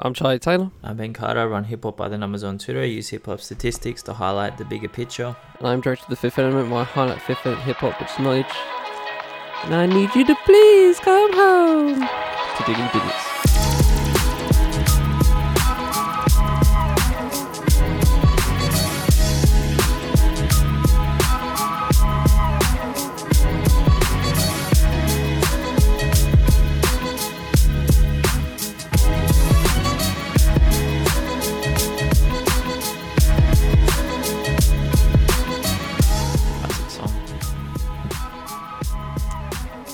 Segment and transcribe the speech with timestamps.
[0.00, 1.40] I'm Charlie Taylor, I'm Ben Carter.
[1.40, 2.82] I run hip hop by the numbers on Twitter.
[2.82, 5.34] I use hip hop statistics to highlight the bigger picture.
[5.58, 8.18] and I'm director of the Fifth Element, my highlight Fifth Element hip hop, which is
[8.20, 8.46] knowledge.
[9.64, 13.27] And I need you to please come home to digging business.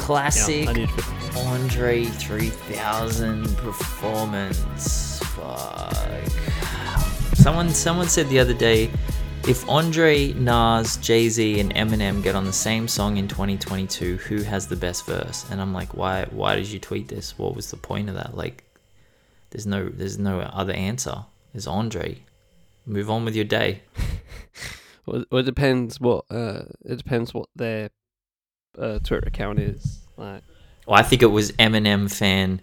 [0.04, 0.90] Classic Yeah, I need
[1.34, 5.18] Andre 3000 performance.
[5.20, 6.22] Fuck.
[7.34, 8.90] Someone, someone said the other day,
[9.48, 14.42] if Andre, Nas, Jay Z, and Eminem get on the same song in 2022, who
[14.42, 15.46] has the best verse?
[15.50, 16.26] And I'm like, why?
[16.30, 17.38] Why did you tweet this?
[17.38, 18.36] What was the point of that?
[18.36, 18.62] Like,
[19.52, 21.24] there's no, there's no other answer.
[21.54, 22.18] There's Andre.
[22.84, 23.80] Move on with your day.
[25.06, 27.88] Well, well, it depends what uh, it depends what their
[28.78, 30.00] uh, Twitter account is.
[30.16, 30.42] Like,
[30.86, 32.60] Well, I think it was Eminem fan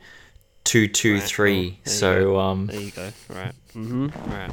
[0.64, 1.64] two two Right, three.
[1.64, 2.40] well, there you So go.
[2.40, 3.12] um, there you go.
[3.30, 3.54] Right.
[3.76, 4.08] Mm-hmm.
[4.32, 4.52] Right.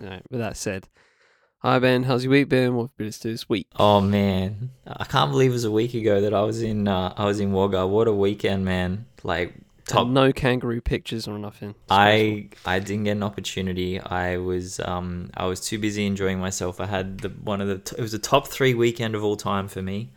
[0.00, 0.22] Right.
[0.30, 0.88] With that said,
[1.58, 2.74] hi Ben, how's your week been?
[2.74, 3.66] What have you been this week?
[3.78, 7.14] oh man, I can't believe it was a week ago that I was in uh,
[7.16, 7.86] I was in Wagga.
[7.86, 9.06] What a weekend, man!
[9.22, 9.54] Like
[9.86, 10.04] top.
[10.06, 11.74] And no kangaroo pictures or nothing.
[11.88, 14.00] I I didn't get an opportunity.
[14.00, 16.80] I was um I was too busy enjoying myself.
[16.80, 19.36] I had the one of the t- it was a top three weekend of all
[19.36, 20.10] time for me.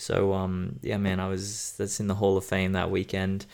[0.00, 3.44] So um yeah man, I was that's in the Hall of Fame that Weeknd.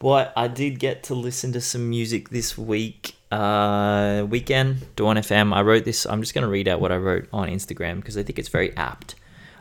[0.00, 3.14] But I did get to listen to some music this week.
[3.30, 5.54] Uh weekend, Dawn FM.
[5.54, 8.24] I wrote this I'm just gonna read out what I wrote on Instagram because I
[8.24, 9.14] think it's very apt.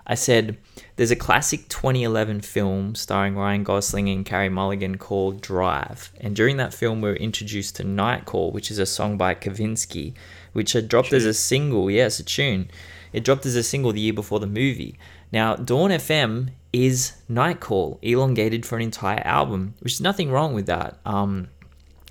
[0.06, 0.58] I said,
[0.96, 6.12] There's a classic 2011 film starring Ryan Gosling and Carey Mulligan called Drive.
[6.20, 9.34] And during that film, we were introduced to Night Call, which is a song by
[9.34, 10.14] Kavinsky,
[10.52, 11.90] which had dropped as a single.
[11.90, 12.70] Yes, a tune.
[13.14, 14.98] It dropped as a single the year before the movie.
[15.32, 20.54] Now, Dawn FM is Night Call, elongated for an entire album, which is nothing wrong
[20.54, 20.98] with that.
[21.06, 21.50] Um,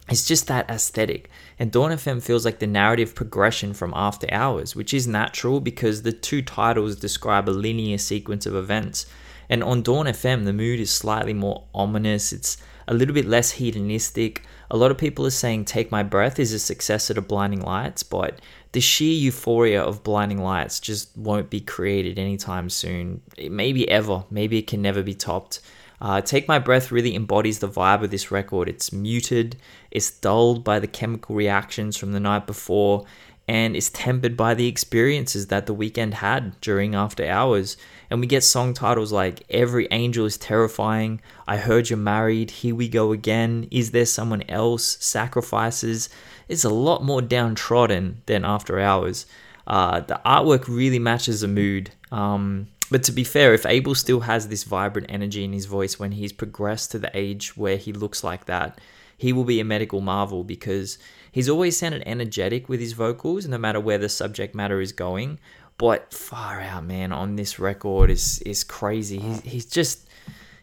[0.08, 1.30] it's just that aesthetic.
[1.58, 6.02] And Dawn FM feels like the narrative progression from After Hours, which is natural because
[6.02, 9.06] the two titles describe a linear sequence of events.
[9.48, 12.56] And on Dawn FM, the mood is slightly more ominous, it's
[12.88, 14.42] a little bit less hedonistic.
[14.70, 18.02] A lot of people are saying Take My Breath is a successor to Blinding Lights,
[18.02, 18.40] but
[18.72, 23.20] the sheer euphoria of Blinding Lights just won't be created anytime soon.
[23.38, 24.24] Maybe ever.
[24.30, 25.60] Maybe it can never be topped.
[26.00, 28.68] Uh, Take My Breath really embodies the vibe of this record.
[28.68, 29.56] It's muted,
[29.92, 33.04] it's dulled by the chemical reactions from the night before,
[33.46, 37.76] and is tempered by the experiences that the Weeknd had during After Hours.
[38.10, 42.74] And we get song titles like Every Angel is Terrifying, I Heard You're Married, Here
[42.74, 46.08] We Go Again, Is There Someone Else, Sacrifices.
[46.48, 49.26] It's a lot more downtrodden than After Hours.
[49.66, 51.90] Uh, the artwork really matches the mood.
[52.10, 55.98] Um, but to be fair, if Abel still has this vibrant energy in his voice
[55.98, 58.80] when he's progressed to the age where he looks like that,
[59.16, 60.98] he will be a medical marvel because
[61.30, 65.38] he's always sounded energetic with his vocals, no matter where the subject matter is going.
[65.78, 69.18] But far out, man, on this record is is crazy.
[69.18, 70.08] He's, he's just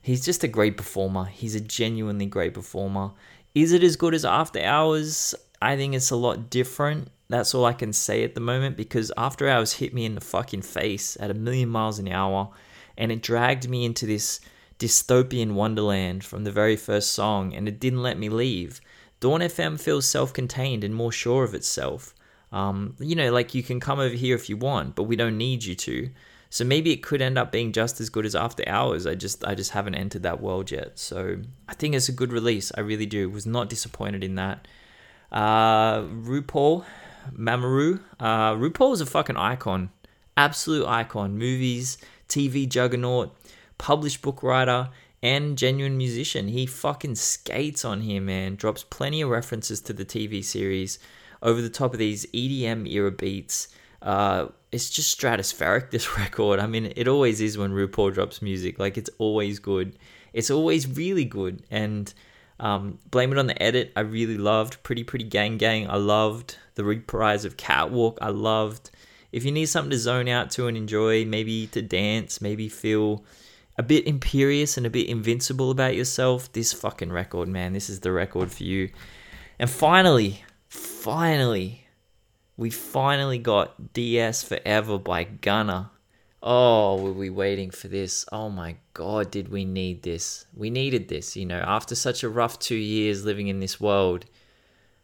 [0.02, 1.26] he's just a great performer.
[1.26, 3.12] He's a genuinely great performer.
[3.56, 5.34] Is it as good as After Hours?
[5.62, 7.10] I think it's a lot different.
[7.28, 10.22] That's all I can say at the moment because After Hours hit me in the
[10.22, 12.50] fucking face at a million miles an hour
[12.98, 14.40] and it dragged me into this
[14.80, 18.82] dystopian wonderland from the very first song and it didn't let me leave.
[19.20, 22.16] Dawn FM feels self contained and more sure of itself.
[22.52, 25.38] Um, you know, like you can come over here if you want, but we don't
[25.38, 26.10] need you to.
[26.50, 29.06] So maybe it could end up being just as good as After Hours.
[29.06, 30.98] I just I just haven't entered that world yet.
[30.98, 31.38] So
[31.68, 32.72] I think it's a good release.
[32.76, 33.30] I really do.
[33.30, 34.68] Was not disappointed in that.
[35.32, 36.86] Uh, RuPaul,
[37.38, 38.00] Mamaru.
[38.20, 39.90] Uh, RuPaul is a fucking icon,
[40.36, 41.38] absolute icon.
[41.38, 41.98] Movies,
[42.28, 43.36] TV juggernaut,
[43.78, 44.90] published book writer,
[45.22, 46.48] and genuine musician.
[46.48, 48.56] He fucking skates on here, man.
[48.56, 51.00] Drops plenty of references to the TV series
[51.42, 53.70] over the top of these EDM era beats.
[54.02, 55.90] Uh, it's just stratospheric.
[55.92, 56.60] This record.
[56.60, 58.80] I mean, it always is when RuPaul drops music.
[58.80, 59.98] Like it's always good.
[60.34, 61.64] It's always really good.
[61.72, 62.14] And
[62.60, 63.92] um, blame it on the edit.
[63.96, 65.90] I really loved Pretty Pretty Gang Gang.
[65.90, 68.18] I loved the reprise of Catwalk.
[68.22, 68.92] I loved.
[69.32, 73.24] If you need something to zone out to and enjoy, maybe to dance, maybe feel
[73.78, 78.02] a bit imperious and a bit invincible about yourself, this fucking record, man, this is
[78.02, 78.90] the record for you.
[79.58, 81.86] And finally, finally,
[82.58, 85.92] we finally got DS Forever by Gunna.
[86.42, 88.26] Oh, were we waiting for this?
[88.32, 90.46] Oh my god, did we need this?
[90.56, 94.26] We needed this, you know, after such a rough two years living in this world.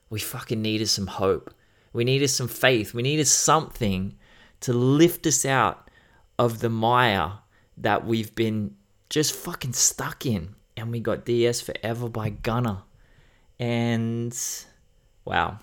[0.10, 1.54] we fucking needed some hope.
[1.92, 2.94] We needed some faith.
[2.94, 4.16] We needed something
[4.62, 5.90] to lift us out
[6.38, 7.40] of the mire
[7.78, 8.76] that we've been
[9.10, 10.56] just fucking stuck in.
[10.78, 12.84] And we got DS Forever by Gunna.
[13.60, 14.38] And
[15.26, 15.60] wow.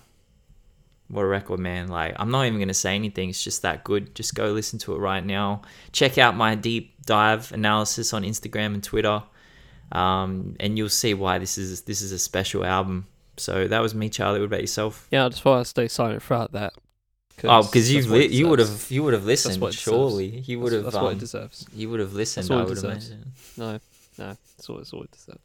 [1.09, 1.89] What a record, man.
[1.89, 3.29] Like, I'm not even going to say anything.
[3.29, 4.15] It's just that good.
[4.15, 5.61] Just go listen to it right now.
[5.91, 9.21] Check out my deep dive analysis on Instagram and Twitter.
[9.91, 13.05] Um, and you'll see why this is this is a special album.
[13.37, 14.39] So that was me, Charlie.
[14.39, 15.07] What about yourself?
[15.11, 16.73] Yeah, I just thought I'd stay silent throughout that.
[17.43, 19.59] Oh, because you that's what it li- you would have you would have listened.
[19.61, 19.73] what.
[19.73, 21.65] Surely you would have That's what um, it deserves.
[21.75, 22.47] you would have listened.
[22.49, 23.09] what I would deserves.
[23.09, 23.31] imagine.
[23.57, 23.71] No,
[24.17, 25.39] no, that's all, that's all it deserves.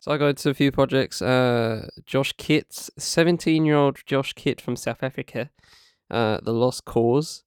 [0.00, 1.20] So I go into a few projects.
[1.20, 5.50] Uh, Josh Kitt, 17 year old Josh Kitt from South Africa,
[6.10, 7.44] uh, The Lost Cause.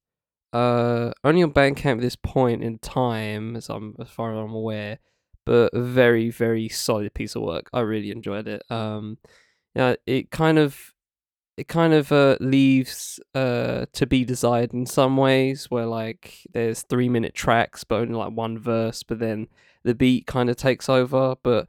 [0.54, 4.54] Uh, only on Bandcamp at this point in time, as I'm as far as I'm
[4.54, 5.00] aware,
[5.48, 7.72] but a very very solid piece of work.
[7.74, 8.62] I really enjoyed it.
[8.70, 9.18] Um,
[9.74, 10.94] yeah, it kind of
[11.58, 16.84] it kind of uh, leaves uh, to be desired in some ways, where like there's
[16.84, 19.48] three minute tracks, but only like one verse, but then
[19.82, 21.36] the beat kind of takes over.
[21.42, 21.68] But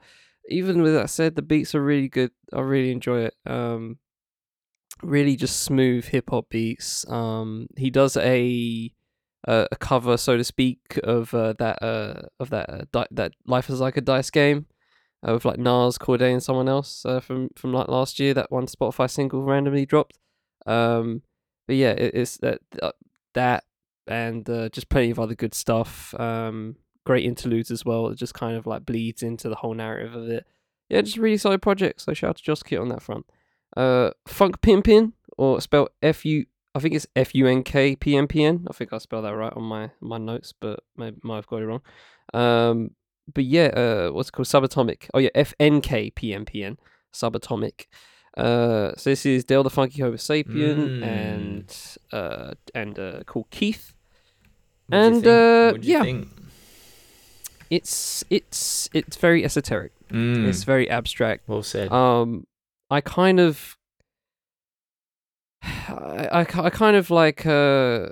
[0.48, 2.30] even with that said, the beats are really good.
[2.52, 3.34] I really enjoy it.
[3.46, 3.98] Um,
[5.02, 7.08] really just smooth hip hop beats.
[7.08, 8.92] Um, he does a
[9.46, 13.68] a, cover, so to speak, of uh, that uh, of that uh, di- that Life
[13.68, 14.66] is Like a Dice game.
[15.26, 18.34] Uh, with like Nas, Cordae, and someone else uh, from from like last year.
[18.34, 20.18] That one Spotify single randomly dropped.
[20.66, 21.22] Um,
[21.66, 22.92] but yeah, it, it's that uh,
[23.32, 23.64] that
[24.06, 26.14] and uh, just plenty of other good stuff.
[26.18, 28.08] Um, great interludes as well.
[28.08, 30.46] It just kind of like bleeds into the whole narrative of it.
[30.88, 32.00] Yeah, just a really solid project.
[32.02, 33.26] So shout out to Josh Kit on that front.
[33.76, 36.46] Uh, Funk Pimpin or spell F U.
[36.74, 38.66] I think it's F U N K P M P N.
[38.68, 41.62] I think I spelled that right on my my notes, but maybe might have got
[41.62, 41.82] it wrong.
[42.32, 42.90] Um,
[43.32, 44.46] but yeah, uh, what's it called?
[44.48, 45.08] Subatomic.
[45.14, 46.78] Oh yeah, F N K P M P N.
[47.12, 47.86] Subatomic.
[48.36, 51.02] Uh, so this is Del the Funky Homosapien Mm.
[51.04, 51.76] and
[52.12, 53.94] uh and uh called Keith.
[54.88, 56.02] What'd And, uh, yeah.
[56.02, 56.28] think?
[57.76, 59.92] It's it's it's very esoteric.
[60.10, 61.48] Mm, It's very abstract.
[61.48, 61.90] well said.
[61.90, 62.46] Um,
[62.90, 63.76] I kind of,
[65.62, 68.08] I, I, I kind of like uh,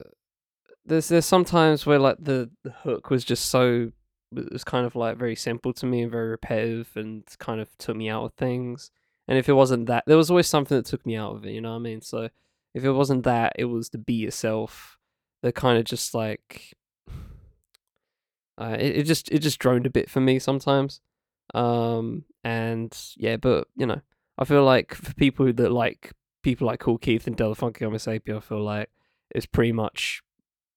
[0.84, 3.92] there's there's sometimes where like the, the hook was just so
[4.34, 7.68] it was kind of like very simple to me and very repetitive and kind of
[7.78, 8.90] took me out of things.
[9.28, 11.52] And if it wasn't that, there was always something that took me out of it.
[11.52, 12.00] You know what I mean?
[12.00, 12.28] So
[12.74, 14.96] if it wasn't that, it was the beat itself
[15.42, 16.72] The kind of just like
[18.62, 21.00] uh, it, it just it just droned a bit for me sometimes.
[21.52, 24.00] Um, and yeah, but you know,
[24.38, 26.12] I feel like for people that like
[26.42, 28.88] people like Kool Keith and Del Funky Homo Sapien, I feel like
[29.30, 30.22] it's pretty much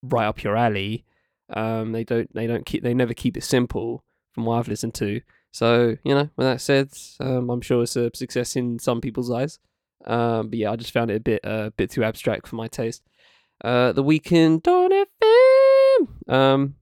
[0.02, 1.06] right up your alley.
[1.52, 4.04] Um, they don't they don't keep they never keep it simple
[4.34, 5.22] from what I've listened to.
[5.52, 6.90] So you know, with that said,
[7.20, 9.60] um, I'm sure it's a success in some people's eyes.
[10.06, 12.68] Um, but yeah, I just found it a bit a bit too abstract for my
[12.68, 13.04] taste.
[13.64, 16.34] Uh, the Weeknd on FM.
[16.34, 16.76] Um,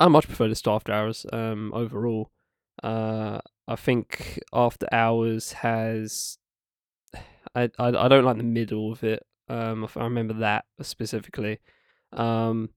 [0.00, 1.26] I much prefer the After Hours.
[1.32, 2.30] Um, overall,
[2.82, 3.38] uh,
[3.68, 6.38] I think After Hours has.
[7.54, 9.24] I, I I don't like the middle of it.
[9.48, 11.58] Um, I remember that specifically.
[12.12, 12.70] Um,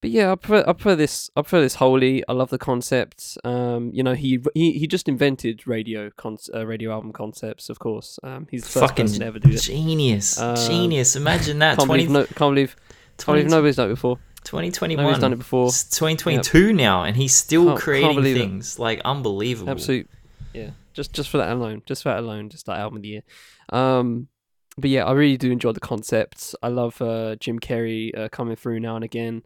[0.00, 1.28] but yeah, I prefer I prefer this.
[1.36, 2.22] I prefer this wholly.
[2.28, 3.36] I love the concept.
[3.44, 7.68] Um, you know, he he he just invented radio con- uh, radio album concepts.
[7.68, 9.60] Of course, um, he's the first Fucking person to ever do it.
[9.62, 11.14] genius, Um, genius.
[11.16, 11.78] Imagine that.
[11.78, 14.18] Can't 20, believe, no, can't believe, can't 20 believe nobody's done it before.
[14.44, 15.02] 2021.
[15.04, 15.66] Nobody's done it before.
[15.68, 18.34] It's 2022 now, and he's still Can't- can't creating it.
[18.34, 19.70] things like unbelievable.
[19.70, 20.08] Absolute,
[20.54, 20.70] yeah.
[20.94, 23.22] Just just for that alone, just for that alone, just that album of the year.
[23.70, 24.28] Um,
[24.76, 26.54] but yeah, I really do enjoy the concepts.
[26.62, 29.42] I love uh, Jim Carrey uh, coming through now and again.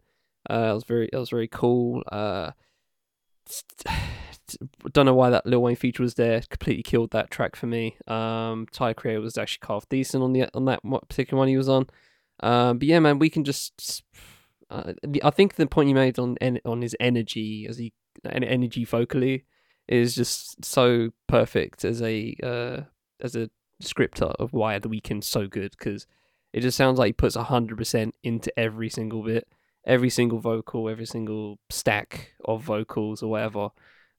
[0.49, 2.03] Uh, it was very, it was very cool.
[2.11, 2.51] Uh,
[4.91, 6.41] don't know why that Lil Wayne feature was there.
[6.49, 7.97] Completely killed that track for me.
[8.07, 11.69] Um, Ty Creator was actually half decent on the on that particular one he was
[11.69, 11.87] on.
[12.41, 14.03] Um, but yeah, man, we can just.
[14.73, 17.93] Uh, I think the point you made on on his energy as he
[18.25, 19.45] en- energy vocally
[19.87, 22.81] is just so perfect as a uh,
[23.21, 23.49] as a
[23.81, 26.07] descriptor of why the Weeknd's so good because
[26.53, 29.47] it just sounds like he puts hundred percent into every single bit,
[29.85, 33.69] every single vocal, every single stack of vocals or whatever.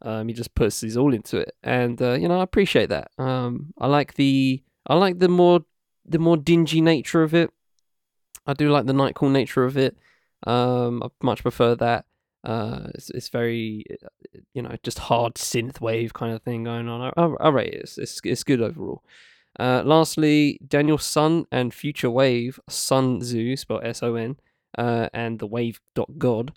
[0.03, 3.11] Um, he just puts his all into it, and uh, you know I appreciate that.
[3.19, 5.61] Um, I like the I like the more
[6.05, 7.51] the more dingy nature of it.
[8.47, 9.97] I do like the nightcall nature of it.
[10.47, 12.05] Um, I much prefer that.
[12.45, 13.85] Uh, it's, it's very,
[14.53, 17.13] you know, just hard synth wave kind of thing going on.
[17.55, 17.81] Rate it.
[17.83, 19.03] It's, it's, it's good overall.
[19.59, 24.37] Uh, lastly, Daniel Son and Future Wave, Sun Zoo, spelled S O N,
[24.77, 25.81] uh, and the Wave
[26.19, 26.53] God.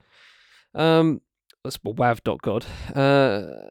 [0.74, 1.22] Um,
[1.64, 2.66] that's wav God.
[2.96, 3.70] Uh,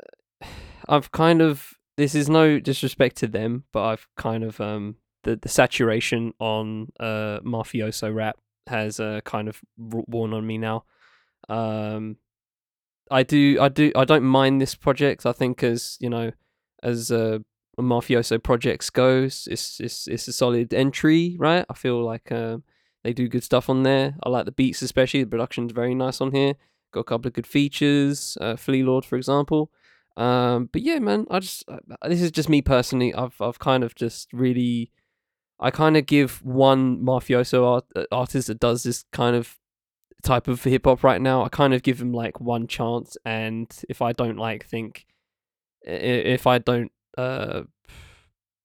[0.88, 5.36] I've kind of this is no disrespect to them, but I've kind of um the
[5.36, 8.36] the saturation on uh mafioso rap
[8.68, 10.84] has uh kind of worn on me now.
[11.48, 12.16] Um,
[13.10, 15.26] I do I do I don't mind this project.
[15.26, 16.32] I think as you know
[16.82, 17.38] as uh
[17.78, 21.64] mafioso projects goes, it's it's it's a solid entry, right?
[21.68, 22.64] I feel like um
[23.04, 24.16] they do good stuff on there.
[24.24, 25.22] I like the beats especially.
[25.22, 26.54] The production's very nice on here.
[26.92, 28.36] Got a couple of good features.
[28.40, 29.70] Uh, Flee Lord, for example.
[30.16, 33.14] Um, but yeah, man, I just uh, this is just me personally.
[33.14, 34.90] I've I've kind of just really,
[35.58, 39.56] I kind of give one mafioso art, uh, artist that does this kind of
[40.22, 41.44] type of hip hop right now.
[41.44, 45.06] I kind of give him like one chance, and if I don't like think,
[45.82, 47.62] if I don't, uh,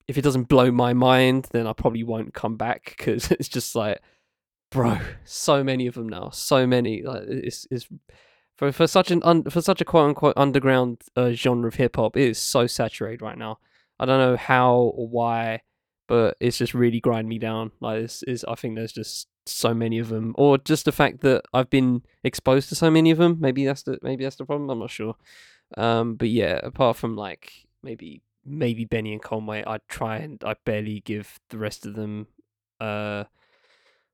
[0.07, 3.75] if it doesn't blow my mind, then I probably won't come back because it's just
[3.75, 4.01] like,
[4.71, 7.03] bro, so many of them now, so many.
[7.03, 7.87] Like it's it's
[8.57, 11.95] for for such an un, for such a quote unquote underground uh, genre of hip
[11.95, 13.59] hop, it is so saturated right now.
[13.99, 15.61] I don't know how or why,
[16.11, 17.71] but it's just really grind me down.
[17.79, 21.21] Like it's, is I think there's just so many of them, or just the fact
[21.21, 23.37] that I've been exposed to so many of them.
[23.39, 24.69] Maybe that's the maybe that's the problem.
[24.69, 25.15] I'm not sure.
[25.77, 30.55] Um, but yeah, apart from like maybe maybe Benny and Conway, I try and I
[30.65, 32.27] barely give the rest of them
[32.81, 33.23] uh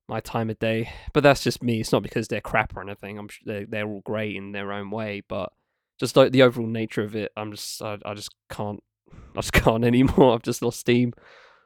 [0.06, 0.92] my time of day.
[1.12, 1.80] But that's just me.
[1.80, 3.18] It's not because they're crap or anything.
[3.18, 5.52] I'm sh- they're they're all great in their own way, but
[5.98, 8.84] just like the overall nature of it, I'm just I, I just can't
[9.36, 10.34] I just can't anymore.
[10.34, 11.12] I've just lost steam.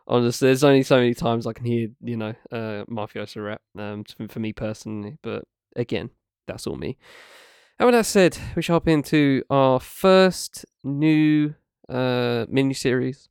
[0.07, 4.05] Honestly, there's only so many times I can hear you know uh mafioso rap um
[4.29, 5.45] for, me personally, but
[5.77, 6.11] again,
[6.47, 6.99] that's all me.
[7.79, 11.55] And with that said, we shall hop into our first new
[11.89, 13.29] uh mini series.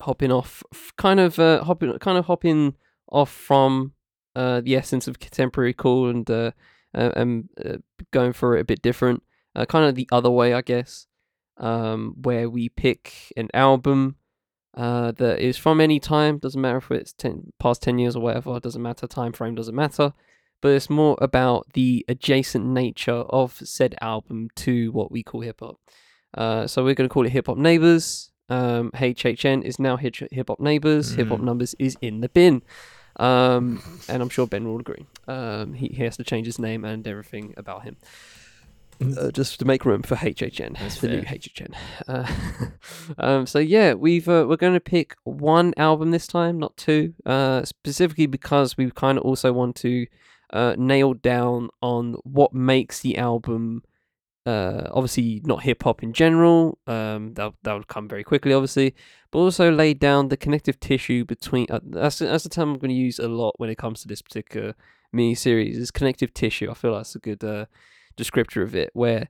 [0.00, 0.62] Hopping off,
[0.98, 2.74] kind of uh, hopping, kind of hopping
[3.10, 3.94] off from
[4.34, 6.50] uh, the essence of contemporary cool and uh,
[6.94, 7.78] uh, and uh,
[8.10, 9.22] going for it a bit different,
[9.54, 11.06] uh, kind of the other way, I guess,
[11.56, 14.16] um, where we pick an album
[14.76, 16.38] uh, that is from any time.
[16.38, 18.58] Doesn't matter if it's ten past ten years or whatever.
[18.60, 19.06] Doesn't matter.
[19.06, 20.12] Time frame doesn't matter.
[20.62, 25.60] But it's more about the adjacent nature of said album to what we call hip
[25.60, 25.78] hop.
[26.34, 28.30] Uh, so we're going to call it Hip Hop Neighbors.
[28.48, 30.16] Um, HHN is now Hip
[30.48, 31.12] Hop Neighbors.
[31.12, 31.44] Hip Hop Mm.
[31.44, 32.62] Numbers is in the bin.
[33.18, 35.06] Um, and I'm sure Ben will agree.
[35.26, 37.96] Um, he, he has to change his name and everything about him.
[39.00, 41.22] Uh, just to make room for HHN, That's the new.
[41.22, 41.74] HHN.
[42.08, 42.26] Uh,
[43.18, 47.14] um, so yeah, we've uh, we're going to pick one album this time, not two.
[47.24, 50.06] Uh, specifically because we kind of also want to
[50.52, 53.82] uh, nail down on what makes the album.
[54.44, 56.78] Uh, obviously not hip hop in general.
[56.86, 58.94] Um, that that would come very quickly, obviously,
[59.32, 61.66] but also lay down the connective tissue between.
[61.68, 64.08] Uh, that's that's the term I'm going to use a lot when it comes to
[64.08, 64.74] this particular
[65.12, 65.76] mini series.
[65.76, 66.70] Is connective tissue.
[66.70, 67.66] I feel that's a good uh,
[68.16, 68.90] descriptor of it.
[68.92, 69.28] Where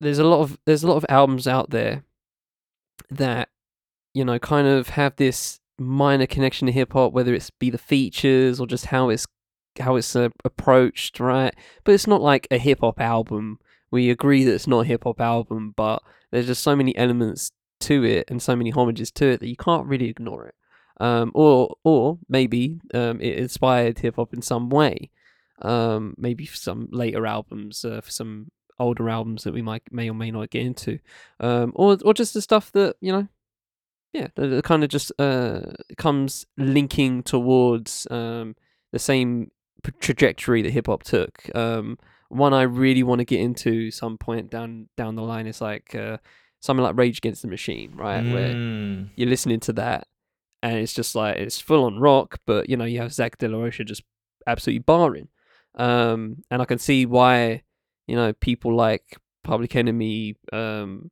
[0.00, 2.04] there's a lot of there's a lot of albums out there
[3.10, 3.48] that
[4.12, 7.78] you know kind of have this minor connection to hip hop, whether it's be the
[7.78, 9.26] features or just how it's
[9.80, 11.54] how it's uh, approached, right?
[11.84, 13.58] But it's not like a hip hop album.
[13.90, 17.50] We agree that it's not a hip hop album, but there's just so many elements
[17.80, 20.54] to it and so many homages to it that you can't really ignore it.
[21.00, 25.10] Um, or or maybe um, it inspired hip hop in some way.
[25.62, 30.10] Um, maybe for some later albums, uh, for some older albums that we might may
[30.10, 30.98] or may not get into,
[31.40, 33.28] um, or or just the stuff that you know,
[34.12, 35.60] yeah, that, that kind of just uh
[35.96, 38.56] comes linking towards um
[38.92, 39.50] the same
[40.00, 41.54] trajectory that hip hop took.
[41.54, 45.60] Um, one I really want to get into some point down down the line is
[45.60, 46.18] like uh,
[46.60, 48.26] something like Rage Against the Machine, right?
[48.28, 49.10] Where Mm.
[49.14, 50.08] you're listening to that
[50.62, 53.46] and it's just like it's full on rock, but you know you have Zach De
[53.48, 54.02] La Rocha just
[54.46, 55.28] absolutely barring.
[55.76, 57.62] Um, and I can see why
[58.06, 61.10] you know people like Public Enemy, um,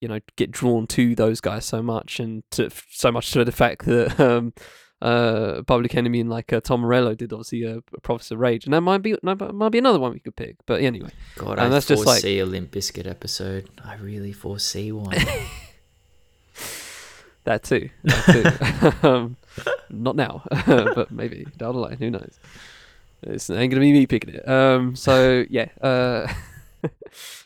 [0.00, 3.52] you know, get drawn to those guys so much, and to so much to the
[3.52, 4.52] fact that um,
[5.00, 8.64] uh, Public Enemy and like uh, Tom Morello did obviously a, a Prophets of Rage,
[8.64, 10.56] and that might be that might be another one we could pick.
[10.66, 13.68] But anyway, God, And I that's just like- foresee a Limp Bizkit episode.
[13.84, 15.16] I really foresee one.
[17.44, 17.90] That too.
[18.04, 19.08] That too.
[19.08, 19.36] um,
[19.90, 21.96] not now, but maybe down the line.
[21.98, 22.38] Who knows?
[23.22, 24.48] It's ain't gonna be me picking it.
[24.48, 25.68] Um, so yeah.
[25.80, 26.32] Uh,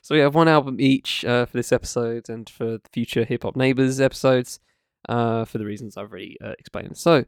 [0.02, 3.42] so we have one album each uh, for this episode and for the future Hip
[3.42, 4.60] Hop Neighbors episodes.
[5.08, 6.96] Uh, for the reasons I've already uh, explained.
[6.96, 7.24] So.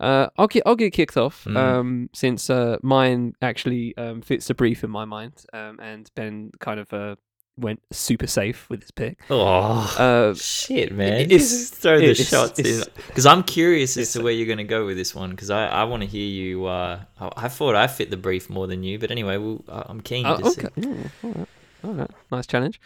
[0.00, 1.44] Uh, I'll get I'll get kicked off.
[1.44, 1.56] Mm.
[1.56, 5.44] Um, since uh, mine actually um, fits the brief in my mind.
[5.52, 7.16] Um, and Ben kind of uh,
[7.58, 9.18] went super safe with his pick.
[9.30, 11.20] oh, Uh, shit, man!
[11.22, 14.58] it's- Just throw the it's- shots in because I'm curious as to where you're going
[14.58, 16.66] to go with this one because I, I want to hear you.
[16.66, 19.84] Uh, I, I thought I fit the brief more than you, but anyway, we'll, uh,
[19.86, 20.60] I'm keen Oh, to see.
[20.60, 20.68] okay.
[20.80, 21.48] Mm, all right.
[21.84, 22.10] All right.
[22.32, 22.80] Nice challenge.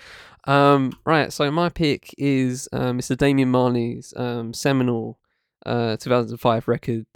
[0.46, 3.16] Um, right, so my pick is uh, Mr.
[3.16, 5.18] Damian Marley's um, seminal
[5.64, 7.06] uh, 2005 record,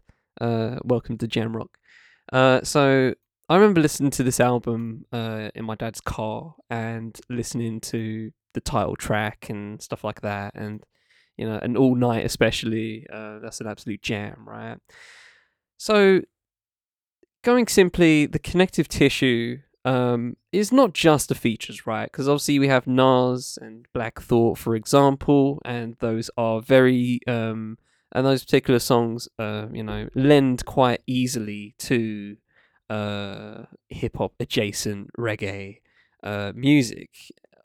[0.40, 1.68] uh, Welcome to Jamrock.
[2.32, 3.14] Uh, so
[3.48, 8.60] I remember listening to this album uh, in my dad's car and listening to the
[8.60, 10.82] title track and stuff like that, and
[11.36, 13.06] you know, and all night especially.
[13.12, 14.78] Uh, that's an absolute jam, right?
[15.76, 16.22] So,
[17.44, 22.10] going simply, the connective tissue um, is not just the features, right?
[22.10, 27.78] Because obviously we have Nas and Black Thought, for example, and those are very um,
[28.12, 32.36] and those particular songs, uh, you know, lend quite easily to
[32.90, 35.78] uh, hip hop adjacent reggae
[36.22, 37.10] uh, music.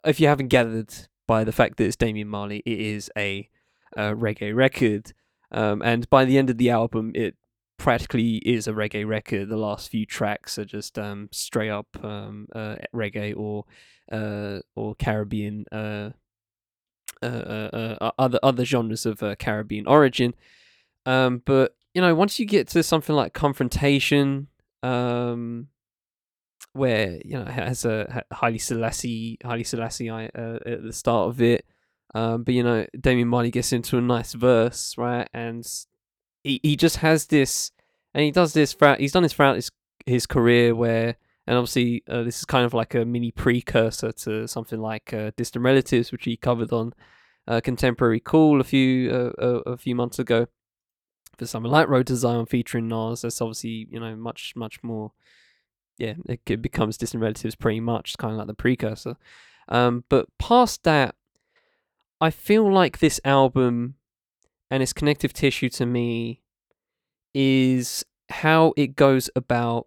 [0.04, 0.92] If you haven't gathered
[1.26, 3.48] by the fact that it's Damian Marley, it is a,
[3.96, 5.12] a reggae record.
[5.50, 7.36] Um, and by the end of the album, it
[7.76, 9.48] practically is a reggae record.
[9.48, 13.64] The last few tracks are just um, straight up um, uh, reggae or
[14.10, 16.10] uh, or Caribbean uh,
[17.22, 20.34] uh, uh, uh, other other genres of Caribbean origin.
[21.06, 24.48] Um, but you know, once you get to something like confrontation,
[24.82, 25.68] um,
[26.72, 30.26] where you know it has a Haile Selassie, Haile Selassie uh,
[30.66, 31.66] at the start of it.
[32.14, 35.28] Um, but you know, Damian Marley gets into a nice verse, right?
[35.32, 35.66] And
[36.44, 37.70] he, he just has this,
[38.14, 39.00] and he does this throughout.
[39.00, 39.70] He's done this throughout his
[40.06, 44.46] his career, where and obviously uh, this is kind of like a mini precursor to
[44.46, 46.92] something like uh, Distant Relatives, which he covered on
[47.48, 50.46] uh, Contemporary Cool a few uh, a few months ago
[51.38, 53.22] for something like Road to Zion featuring Nas.
[53.22, 55.12] That's obviously you know much much more.
[55.98, 59.16] Yeah, it, becomes Distant Relatives pretty much, kind of like the precursor.
[59.68, 61.14] Um, but past that,
[62.20, 63.96] I feel like this album
[64.70, 66.40] and its connective tissue to me
[67.34, 69.86] is how it goes about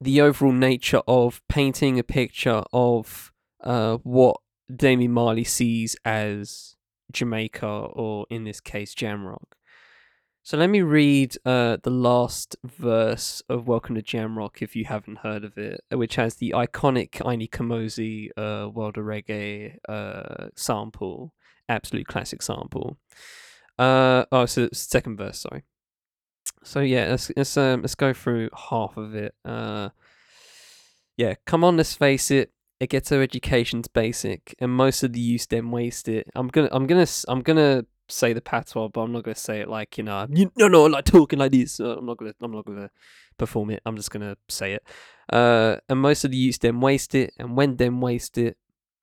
[0.00, 4.36] the overall nature of painting a picture of uh, what
[4.74, 6.76] Damian Marley sees as
[7.10, 9.54] Jamaica, or in this case, Jamrock.
[10.46, 15.20] So let me read uh, the last verse of Welcome to Jamrock if you haven't
[15.20, 21.32] heard of it, which has the iconic Ini Kamoze uh, World of Reggae uh, sample,
[21.66, 22.98] absolute classic sample.
[23.78, 25.62] Uh, oh, so second verse, sorry.
[26.62, 29.34] So yeah, let's let's um let's go through half of it.
[29.46, 29.88] Uh,
[31.16, 32.52] yeah, come on, let's face it.
[32.82, 36.28] A ghetto education's basic, and most of the youth then waste it.
[36.34, 39.68] I'm gonna I'm gonna I'm gonna say the patois, but I'm not gonna say it
[39.68, 41.80] like you know you no no like talking like this.
[41.80, 42.90] Uh, I'm not gonna I'm not gonna
[43.38, 43.82] perform it.
[43.86, 44.82] I'm just gonna say it.
[45.32, 48.56] Uh, and most of the youths then waste it, and when them waste it,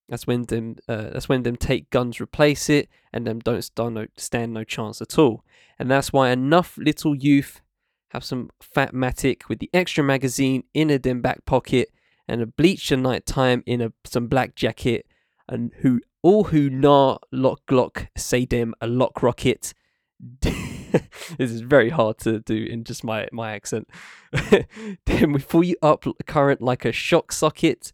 [0.10, 3.96] that's when them uh, that's when them take guns replace it, and them don't stand
[3.96, 5.44] no, stand no chance at all.
[5.80, 7.62] And that's why enough little youth
[8.10, 11.90] have some fat matic with the extra magazine in a dim back pocket
[12.28, 15.06] and a bleach at night time in a some black jacket,
[15.52, 19.74] and who all who na lock glock say them a lock rocket.
[20.42, 21.02] this
[21.38, 23.88] is very hard to do in just my my accent.
[25.06, 27.94] then we pull you up current like a shock socket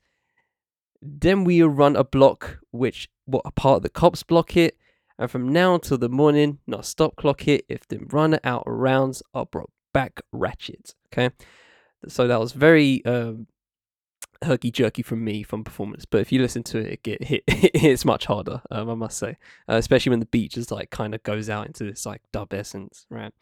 [1.01, 4.77] then we run a block which what a part of the cops block it.
[5.19, 7.65] And from now till the morning, not stop clock it.
[7.67, 10.93] If them run out of rounds, are brought back ratchet.
[11.07, 11.33] Okay.
[12.07, 13.47] So that was very um
[14.43, 16.05] herky jerky from me from performance.
[16.05, 19.37] But if you listen to it, it hit it's much harder, um, I must say.
[19.69, 22.53] Uh, especially when the beat just like kind of goes out into this like dub
[22.53, 23.33] essence, right?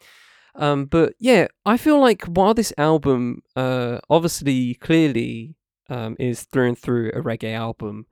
[0.54, 5.54] Um, but yeah, I feel like while this album, uh, obviously, clearly
[5.88, 8.06] um, is through and through a reggae album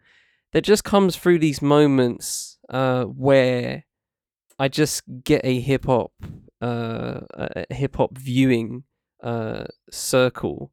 [0.52, 3.84] that just comes through these moments uh, where
[4.58, 6.12] I just get a hip hop
[6.60, 7.20] uh,
[7.70, 8.84] hip hop viewing
[9.22, 10.70] uh, circle,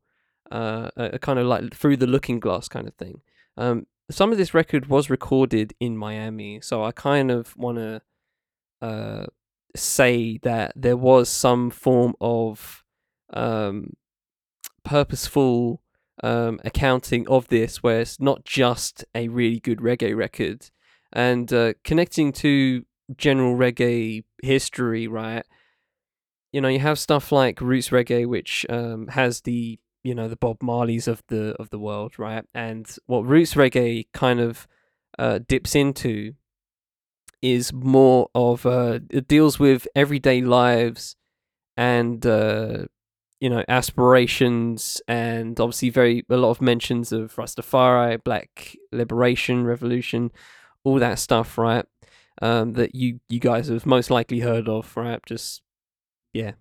[0.52, 3.22] uh, a, kind of like through the looking glass kind of thing.
[3.58, 8.02] Um, some of this record was recorded in Miami, so I kind of want to
[8.82, 9.26] uh,
[9.76, 12.84] say that there was some form of
[13.34, 13.94] um,
[14.84, 15.82] purposeful
[16.24, 20.70] um, accounting of this, where it's not just a really good reggae record,
[21.14, 22.86] and uh, connecting to
[23.18, 25.46] general reggae history, right?
[26.52, 30.36] You know, you have stuff like roots reggae, which um, has the you know the
[30.36, 32.46] Bob Marleys of the of the world, right?
[32.54, 34.68] And what roots reggae kind of
[35.20, 36.34] uh, dips into
[37.42, 41.16] is more of uh, it deals with everyday lives
[41.78, 42.86] and uh,
[43.40, 50.32] you know aspirations and obviously very a lot of mentions of Rastafari, Black Liberation Revolution,
[50.84, 51.86] all that stuff, right?
[52.42, 55.20] Um, that you you guys have most likely heard of, right?
[55.26, 55.62] Just
[56.34, 56.54] yeah,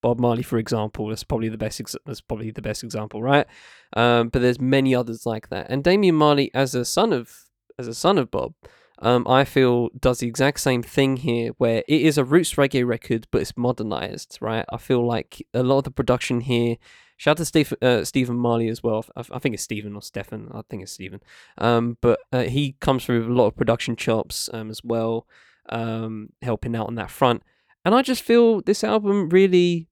[0.00, 1.80] Bob Marley, for example, that's probably the best.
[1.80, 3.46] Ex- that's probably the best example, right?
[3.94, 5.66] Um, but there's many others like that.
[5.68, 7.46] And Damian Marley, as a son of
[7.78, 8.54] as a son of Bob,
[9.00, 12.86] um, I feel does the exact same thing here, where it is a roots reggae
[12.86, 14.64] record, but it's modernized, right?
[14.72, 16.76] I feel like a lot of the production here.
[17.16, 19.04] Shout out to Steve, uh, Stephen Marley as well.
[19.16, 20.50] I, I think it's Stephen or Stefan.
[20.52, 21.20] I think it's Stephen.
[21.58, 25.26] Um, but uh, he comes through a lot of production chops um, as well,
[25.68, 27.42] um, helping out on that front.
[27.88, 29.88] And I just feel this album really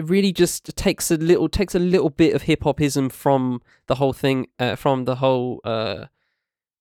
[0.00, 4.12] really just takes a little takes a little bit of hip hopism from the whole
[4.12, 6.04] thing, uh, from the whole uh,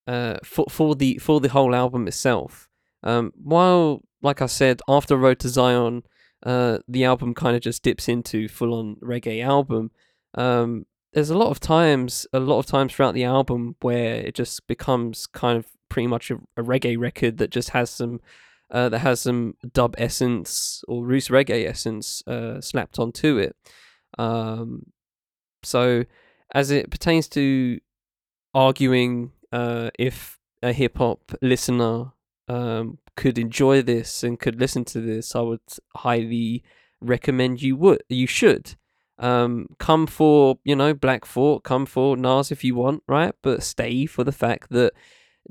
[0.05, 2.69] uh, for for the for the whole album itself.
[3.01, 6.03] Um, while, like I said, after Road to Zion,
[6.43, 9.89] uh, the album kind of just dips into full on reggae album.
[10.35, 14.35] Um, there's a lot of times, a lot of times throughout the album where it
[14.35, 18.19] just becomes kind of pretty much a, a reggae record that just has some
[18.71, 23.55] uh, that has some dub essence or roots reggae essence uh, slapped onto it.
[24.17, 24.87] Um,
[25.63, 26.05] so,
[26.53, 27.79] as it pertains to
[28.53, 32.11] arguing uh, if a hip hop listener
[32.47, 35.61] um, could enjoy this and could listen to this, I would
[35.95, 36.63] highly
[37.01, 38.75] recommend you would you should.
[39.19, 43.33] Um, come for you know Black Thought, come for Nas if you want, right?
[43.41, 44.93] But stay for the fact that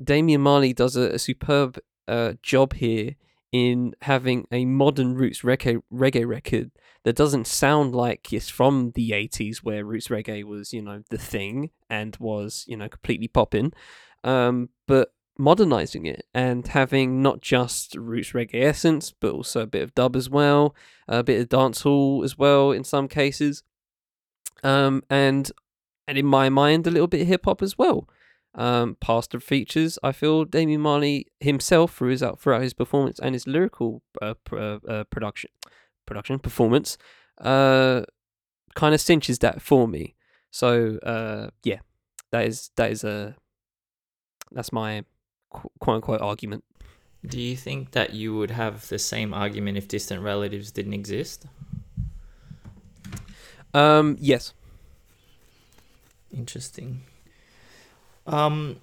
[0.01, 3.15] Damian Marley does a, a superb uh, job here
[3.51, 6.71] in having a modern roots reggae, reggae record
[7.03, 11.17] that doesn't sound like it's from the 80s where roots reggae was you know the
[11.17, 13.71] thing and was you know completely popping
[14.23, 19.83] um, but modernizing it and having not just roots reggae essence but also a bit
[19.83, 20.75] of dub as well
[21.07, 23.63] a bit of dancehall as well in some cases
[24.63, 25.51] um, and
[26.07, 28.09] and in my mind a little bit hip hop as well
[28.55, 29.99] um, past features.
[30.03, 34.57] I feel Damian Marley himself, through his, throughout his performance and his lyrical uh, pr-
[34.57, 35.49] uh, uh production,
[36.05, 36.97] production performance,
[37.39, 38.01] uh,
[38.75, 40.15] kind of cinches that for me.
[40.51, 41.79] So uh, yeah,
[42.31, 43.35] that is that is a
[44.51, 45.03] that's my
[45.49, 46.63] quote unquote argument.
[47.25, 51.45] Do you think that you would have the same argument if distant relatives didn't exist?
[53.73, 54.53] Um, yes.
[56.31, 57.03] Interesting.
[58.27, 58.77] Um,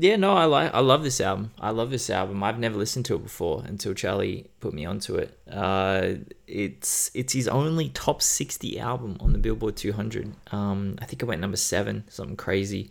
[0.00, 1.50] yeah, no, I like, I love this album.
[1.60, 2.42] I love this album.
[2.44, 5.36] I've never listened to it before until Charlie put me onto it.
[5.50, 6.12] Uh,
[6.46, 10.32] it's it's his only top sixty album on the Billboard 200.
[10.52, 12.90] Um, I think it went number seven, something crazy.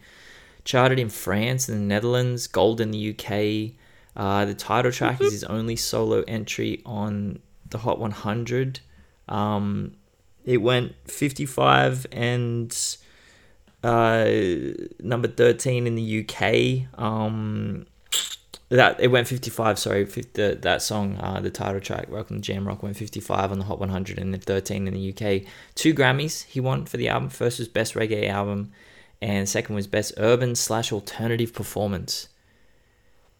[0.65, 3.76] Charted in France and the Netherlands, gold in the UK.
[4.17, 8.82] Uh, the title track is his only solo entry on the Hot 100.
[9.30, 9.95] Um,
[10.43, 12.97] it went 55 and
[13.83, 16.99] number 13 in the UK.
[17.01, 17.85] Um,
[18.69, 22.67] that it went 55 sorry 50, that song uh, the title track welcome to jam
[22.67, 26.43] rock went 55 on the hot 100 and then 13 in the uk two grammys
[26.45, 27.29] he won for the album.
[27.29, 28.71] First was best reggae album
[29.21, 32.29] and second was best urban slash alternative performance.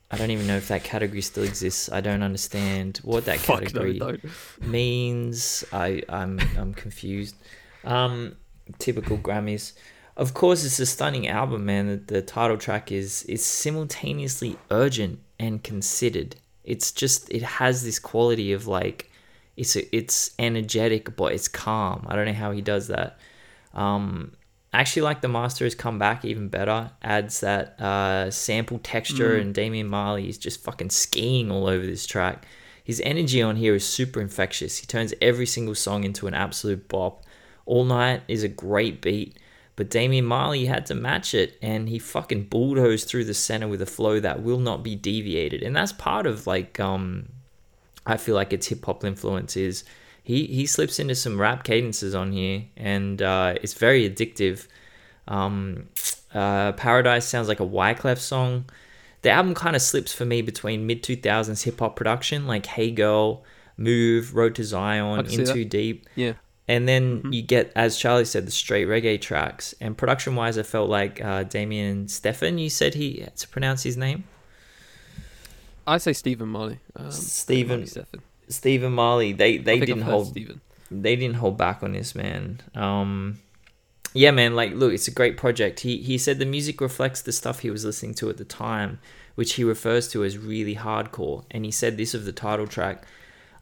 [0.10, 1.92] I don't even know if that category still exists.
[1.92, 4.16] I don't understand what that category no,
[4.62, 5.66] means.
[5.74, 7.36] I i'm i'm confused.
[7.84, 8.38] Um
[8.80, 9.74] typical grammys
[10.18, 11.88] of course, it's a stunning album, man.
[11.88, 16.36] The, the title track is is simultaneously urgent and considered.
[16.64, 19.12] It's just it has this quality of like
[19.56, 22.06] it's it's energetic but it's calm.
[22.10, 23.20] I don't know how he does that.
[23.76, 24.34] Um,
[24.74, 26.90] actually like the master has come back even better.
[27.04, 29.42] Adds that uh, sample texture, mm.
[29.42, 32.48] and Damian Marley is just fucking skiing all over this track.
[32.84, 34.78] His energy on here is super infectious.
[34.78, 37.24] He turns every single song into an absolute bop.
[37.68, 39.38] All Night is a great beat.
[39.78, 43.82] But Damian Marley had to match it, and he fucking bulldozed through the center with
[43.82, 45.62] a flow that will not be deviated.
[45.62, 47.30] And that's part of like um,
[48.06, 49.84] I feel like its hip hop influence is
[50.24, 54.68] he he slips into some rap cadences on here, and uh, it's very addictive.
[55.28, 55.90] Um,
[56.34, 58.66] uh, Paradise sounds like a Wyclef song.
[59.22, 62.90] The album kind of slips for me between mid 2000s hip hop production, like Hey
[62.90, 63.44] Girl,
[63.78, 66.08] Move, Road to Zion, Into Deep.
[66.16, 66.34] Yeah.
[66.68, 67.34] And then mm-hmm.
[67.34, 69.74] you get, as Charlie said, the straight reggae tracks.
[69.80, 73.96] And production wise, I felt like uh, Damian Stefan, you said he to pronounce his
[73.96, 74.26] name?
[75.88, 76.80] I say Stephen Marley.
[76.96, 77.88] Um, Stephen
[78.50, 79.32] Stephen Marley.
[79.32, 80.60] They they didn't hold Stephen.
[80.92, 82.60] they didn't hold back on this man.
[82.76, 83.40] Um,
[84.14, 84.56] yeah, man.
[84.56, 85.80] Like, look, it's a great project.
[85.80, 89.00] He he said the music reflects the stuff he was listening to at the time,
[89.36, 91.46] which he refers to as really hardcore.
[91.50, 93.06] And he said this of the title track.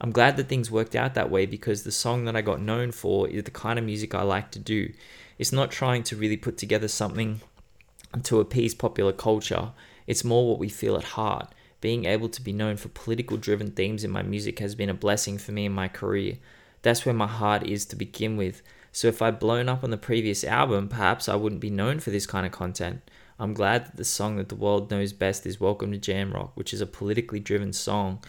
[0.02, 2.92] I'm glad that things worked out that way because the song that I got known
[2.92, 4.92] for is the kind of music I like to do.
[5.38, 7.42] It's not trying to really put together something
[8.24, 9.72] to appease popular culture,
[10.08, 11.54] it's more what we feel at heart.
[11.82, 14.94] Being able to be known for political driven themes in my music has been a
[14.94, 16.38] blessing for me in my career.
[16.82, 18.62] That's where my heart is to begin with.
[18.92, 22.12] So if I'd blown up on the previous album, perhaps I wouldn't be known for
[22.12, 23.02] this kind of content.
[23.38, 26.74] I'm glad that the song that the world knows best is Welcome to Jamrock, which
[26.74, 28.20] is a politically driven song.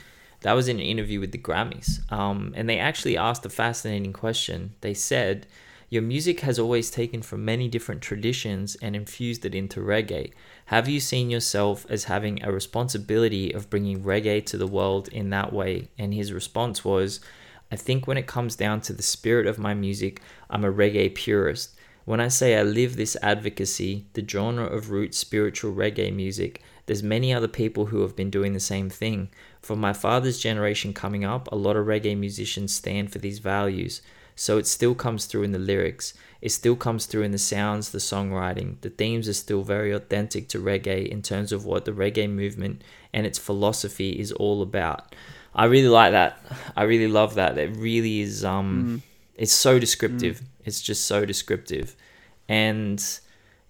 [0.40, 2.00] That was in an interview with the Grammys.
[2.12, 4.74] Um, and they actually asked a fascinating question.
[4.80, 5.46] They said,
[5.88, 10.32] Your music has always taken from many different traditions and infused it into reggae.
[10.66, 15.30] Have you seen yourself as having a responsibility of bringing reggae to the world in
[15.30, 15.88] that way?
[15.98, 17.20] And his response was,
[17.70, 21.14] I think when it comes down to the spirit of my music, I'm a reggae
[21.14, 21.76] purist.
[22.04, 27.02] When I say I live this advocacy, the genre of root spiritual reggae music, there's
[27.02, 29.28] many other people who have been doing the same thing.
[29.66, 34.00] From my father's generation coming up, a lot of reggae musicians stand for these values.
[34.36, 36.14] So it still comes through in the lyrics.
[36.40, 38.80] It still comes through in the sounds, the songwriting.
[38.82, 42.82] The themes are still very authentic to reggae in terms of what the reggae movement
[43.12, 45.16] and its philosophy is all about.
[45.52, 46.38] I really like that.
[46.76, 47.58] I really love that.
[47.58, 49.02] It really is um mm.
[49.34, 50.42] it's so descriptive.
[50.42, 50.66] Mm.
[50.66, 51.96] It's just so descriptive.
[52.48, 53.02] And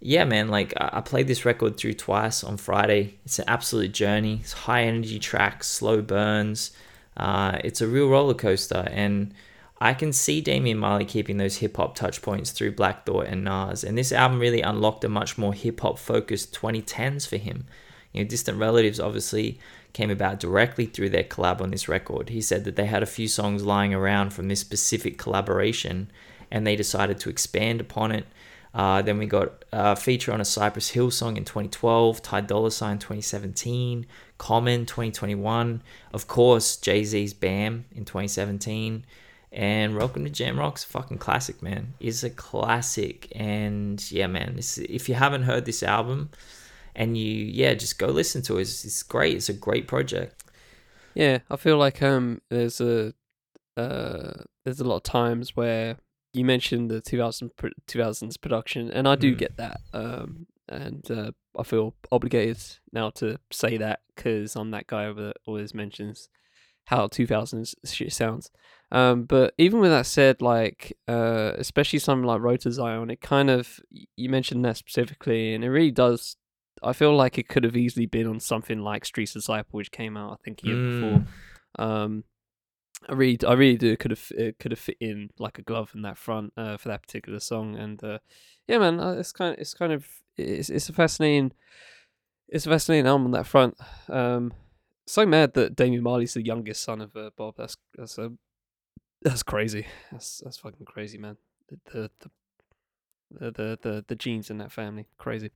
[0.00, 3.18] yeah, man, like I played this record through twice on Friday.
[3.24, 4.40] It's an absolute journey.
[4.42, 6.72] It's high energy tracks, slow burns.
[7.16, 9.32] Uh, it's a real roller coaster, and
[9.80, 13.44] I can see Damian Marley keeping those hip hop touch points through Black Thought and
[13.44, 13.84] Nas.
[13.84, 17.66] And this album really unlocked a much more hip hop focused 2010s for him.
[18.12, 19.58] You know, Distant Relatives obviously
[19.92, 22.30] came about directly through their collab on this record.
[22.30, 26.10] He said that they had a few songs lying around from this specific collaboration
[26.50, 28.26] and they decided to expand upon it.
[28.76, 32.70] Uh, then we got a feature on a Cypress Hill song in 2012, Ty Dolla
[32.70, 34.04] Sign 2017,
[34.36, 39.06] Common 2021, of course Jay Z's Bam in 2017,
[39.50, 41.94] and Welcome to Jamrock's fucking classic, man.
[42.00, 44.56] Is a classic, and yeah, man.
[44.56, 46.28] This, if you haven't heard this album,
[46.94, 48.62] and you yeah just go listen to it.
[48.62, 49.36] It's, it's great.
[49.36, 50.44] It's a great project.
[51.14, 53.14] Yeah, I feel like um there's a
[53.78, 55.96] uh there's a lot of times where
[56.36, 57.50] you mentioned the 2000
[57.88, 59.38] 2000s production, and I do mm.
[59.38, 59.80] get that.
[59.92, 62.58] Um, and uh, I feel obligated
[62.92, 66.28] now to say that because I'm that guy that always mentions
[66.86, 68.50] how 2000s shit sounds.
[68.92, 73.20] Um, but even with that said, like uh, especially something like Road to Zion, it
[73.20, 76.36] kind of you mentioned that specifically, and it really does
[76.82, 80.16] I feel like it could have easily been on something like Streets Disciple, which came
[80.16, 81.00] out I think a year mm.
[81.00, 81.26] before.
[81.78, 82.24] Um,
[83.08, 83.96] I really, I really do.
[83.96, 86.88] Could have it could have fit in like a glove in that front uh, for
[86.88, 88.18] that particular song, and uh,
[88.66, 90.06] yeah, man, uh, it's kind of, it's kind of,
[90.36, 91.52] it's, it's a fascinating,
[92.48, 93.76] it's a fascinating album on that front.
[94.08, 94.52] Um,
[95.06, 97.54] so mad that Damian Marley's the youngest son of uh, Bob.
[97.56, 98.30] That's that's uh,
[99.22, 99.86] that's crazy.
[100.10, 101.36] That's that's fucking crazy, man.
[101.68, 102.10] The the
[103.30, 105.50] the the the, the genes in that family, crazy.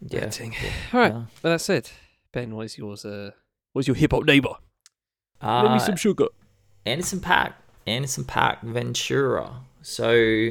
[0.00, 0.30] Yeah.
[0.40, 0.70] yeah.
[0.92, 1.12] All right.
[1.12, 1.24] Yeah.
[1.42, 1.92] Well, that's it.
[2.32, 3.04] Ben, what is yours?
[3.04, 3.30] Uh,
[3.72, 4.54] what's your hip hop neighbor?
[5.40, 6.26] Uh, some sugar.
[6.84, 7.54] Anderson .Paak.
[7.86, 9.60] Anderson .Paak Ventura.
[9.82, 10.50] So,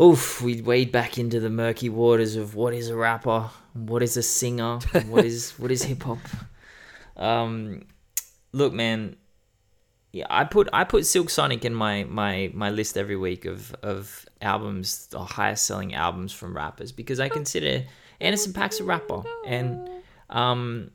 [0.00, 4.16] oof, we wade back into the murky waters of what is a rapper, what is
[4.16, 6.18] a singer, what is what is hip hop.
[7.16, 7.82] Um,
[8.52, 9.16] look, man,
[10.12, 13.74] yeah, I put I put Silk Sonic in my my my list every week of
[13.82, 17.84] of albums, the highest selling albums from rappers because I consider
[18.20, 19.88] Anderson .Paak's a rapper, and
[20.28, 20.90] um,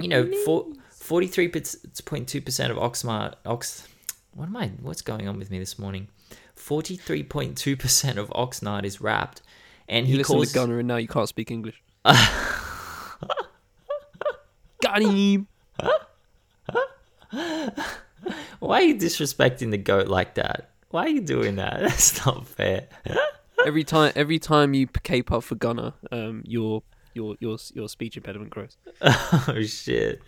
[0.00, 0.66] you know for
[1.04, 3.86] 43.2% of Oxmart, Ox,
[4.32, 6.08] what am I, what's going on with me this morning?
[6.56, 9.42] 43.2% of Oxnard is rapped.
[9.86, 10.48] And you he calls...
[10.48, 11.82] to Gunna and now you can't speak English.
[12.04, 12.16] Got
[15.02, 15.46] him!
[18.58, 20.70] Why are you disrespecting the goat like that?
[20.88, 21.80] Why are you doing that?
[21.80, 22.88] That's not fair.
[23.66, 26.82] every time, every time you cape up for Gunna, um, your
[27.14, 28.76] your your your speech impediment grows.
[29.00, 30.20] oh shit,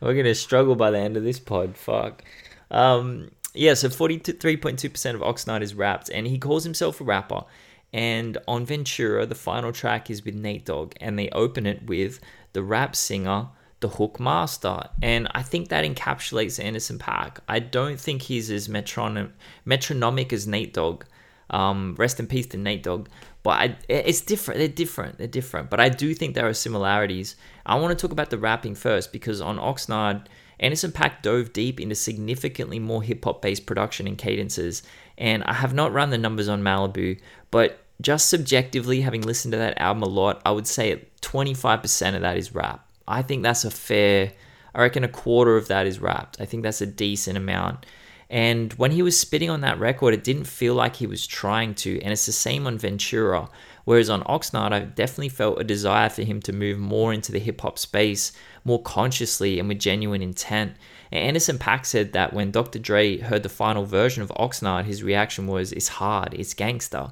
[0.00, 1.76] we're gonna struggle by the end of this pod.
[1.76, 2.22] Fuck.
[2.70, 6.64] Um, yeah, so forty three point two percent of Oxnard is rapped, and he calls
[6.64, 7.44] himself a rapper.
[7.92, 12.20] And on Ventura, the final track is with Nate Dogg, and they open it with
[12.52, 13.48] the rap singer,
[13.80, 14.88] the hook master.
[15.02, 17.38] And I think that encapsulates Anderson .Paak.
[17.48, 19.32] I don't think he's as metronom-
[19.64, 21.04] metronomic as Nate Dogg.
[21.50, 23.08] Um, rest in peace to Nate Dogg.
[23.42, 24.58] But I, it's different.
[24.58, 25.18] They're different.
[25.18, 25.70] They're different.
[25.70, 27.36] But I do think there are similarities.
[27.64, 30.26] I want to talk about the rapping first because on Oxnard,
[30.58, 34.82] Anderson .Paak dove deep into significantly more hip hop based production and cadences.
[35.16, 37.18] And I have not run the numbers on Malibu,
[37.50, 42.22] but just subjectively, having listened to that album a lot, I would say 25% of
[42.22, 42.86] that is rap.
[43.06, 44.32] I think that's a fair,
[44.74, 46.40] I reckon a quarter of that is rapped.
[46.40, 47.84] I think that's a decent amount.
[48.30, 51.74] And when he was spitting on that record, it didn't feel like he was trying
[51.76, 52.00] to.
[52.00, 53.48] And it's the same on Ventura.
[53.84, 57.40] Whereas on Oxnard, I definitely felt a desire for him to move more into the
[57.40, 58.30] hip hop space,
[58.64, 60.76] more consciously and with genuine intent.
[61.10, 62.78] And Anderson .Paak said that when Dr.
[62.78, 67.08] Dre heard the final version of Oxnard, his reaction was, it's hard, it's gangster.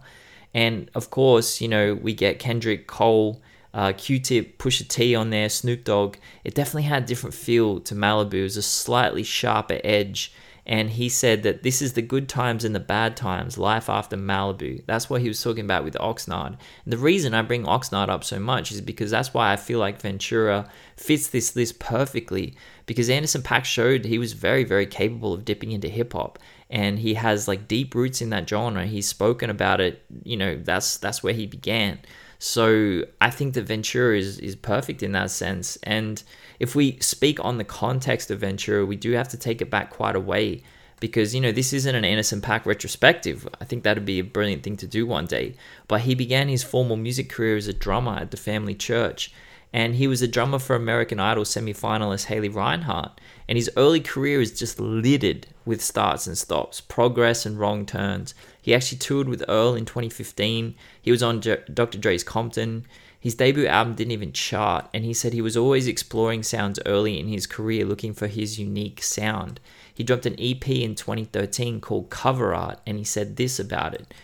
[0.54, 3.42] And of course, you know, we get Kendrick Cole,
[3.74, 6.16] uh, Q-Tip, Pusha T on there, Snoop Dogg.
[6.44, 8.35] It definitely had a different feel to Malibu.
[8.35, 10.33] It was a slightly sharper edge.
[10.68, 14.18] And he said that this is the good times and the bad times, life after
[14.18, 14.85] Malibu.
[14.85, 16.59] That's what he was talking about with Oxnard.
[16.85, 19.78] And the reason I bring Oxnard up so much is because that's why I feel
[19.78, 22.54] like Ventura fits this list perfectly.
[22.85, 26.38] Because Anderson .Paak showed he was very, very capable of dipping into hip hop
[26.70, 28.85] and he has like deep roots in that genre.
[28.87, 31.98] He's spoken about it, you know, that's that's where he began.
[32.38, 35.76] So I think that Ventura is is perfect in that sense.
[35.83, 36.22] And
[36.59, 39.90] if we speak on the context of Ventura, we do have to take it back
[39.90, 40.62] quite a way
[41.01, 43.49] because you know this isn't an Anderson .Paak retrospective.
[43.61, 45.55] I think that'd be a brilliant thing to do one day.
[45.87, 49.33] But he began his formal music career as a drummer at the family church,
[49.73, 53.21] and he was a drummer for American Idol semi-finalist Haley Reinhart.
[53.49, 58.35] And his early career is just littered with starts and stops, progress and wrong turns.
[58.61, 60.75] He actually toured with Earl in 2015.
[61.01, 61.99] He was on Dr.
[61.99, 62.87] Dre's Compton.
[63.20, 67.18] His debut album didn't even chart, and he said he was always exploring sounds early
[67.18, 69.59] in his career looking for his unique sound.
[69.92, 74.14] He dropped an EP in 2013 called Cover Art, and he said this about it.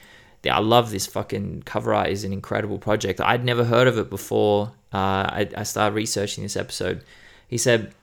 [0.49, 3.21] I love this fucking cover art is an incredible project.
[3.21, 7.03] I'd never heard of it before uh, I, I started researching this episode.
[7.49, 7.95] He said,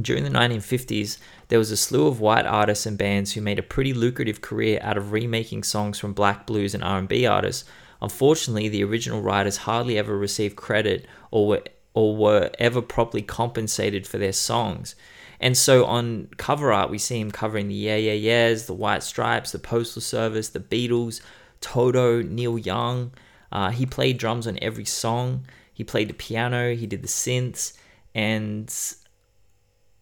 [0.00, 3.62] during the 1950s, there was a slew of white artists and bands who made a
[3.62, 7.64] pretty lucrative career out of remaking songs from black blues and R&B artists
[8.02, 11.62] Unfortunately, the original writers hardly ever received credit or were,
[11.94, 14.94] or were ever properly compensated for their songs.
[15.40, 19.02] And so on cover art, we see him covering the Yeah Yeah Yeahs, the White
[19.02, 21.20] Stripes, the Postal Service, the Beatles,
[21.60, 23.12] Toto, Neil Young.
[23.50, 25.46] Uh, he played drums on every song.
[25.72, 26.74] He played the piano.
[26.74, 27.76] He did the synths.
[28.14, 28.72] And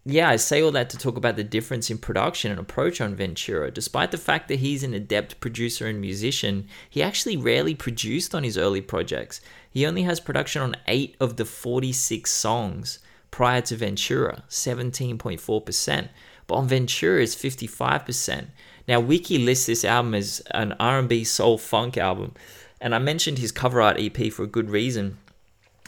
[0.04, 3.14] yeah, I say all that to talk about the difference in production and approach on
[3.14, 3.70] Ventura.
[3.70, 8.42] Despite the fact that he's an adept producer and musician, he actually rarely produced on
[8.42, 9.40] his early projects.
[9.70, 12.98] He only has production on 8 of the 46 songs
[13.30, 16.08] prior to Ventura, 17.4%,
[16.48, 18.46] but on Ventura it's 55%.
[18.88, 22.34] Now Wiki lists this album as an R&B soul funk album,
[22.80, 25.18] and I mentioned his cover art EP for a good reason.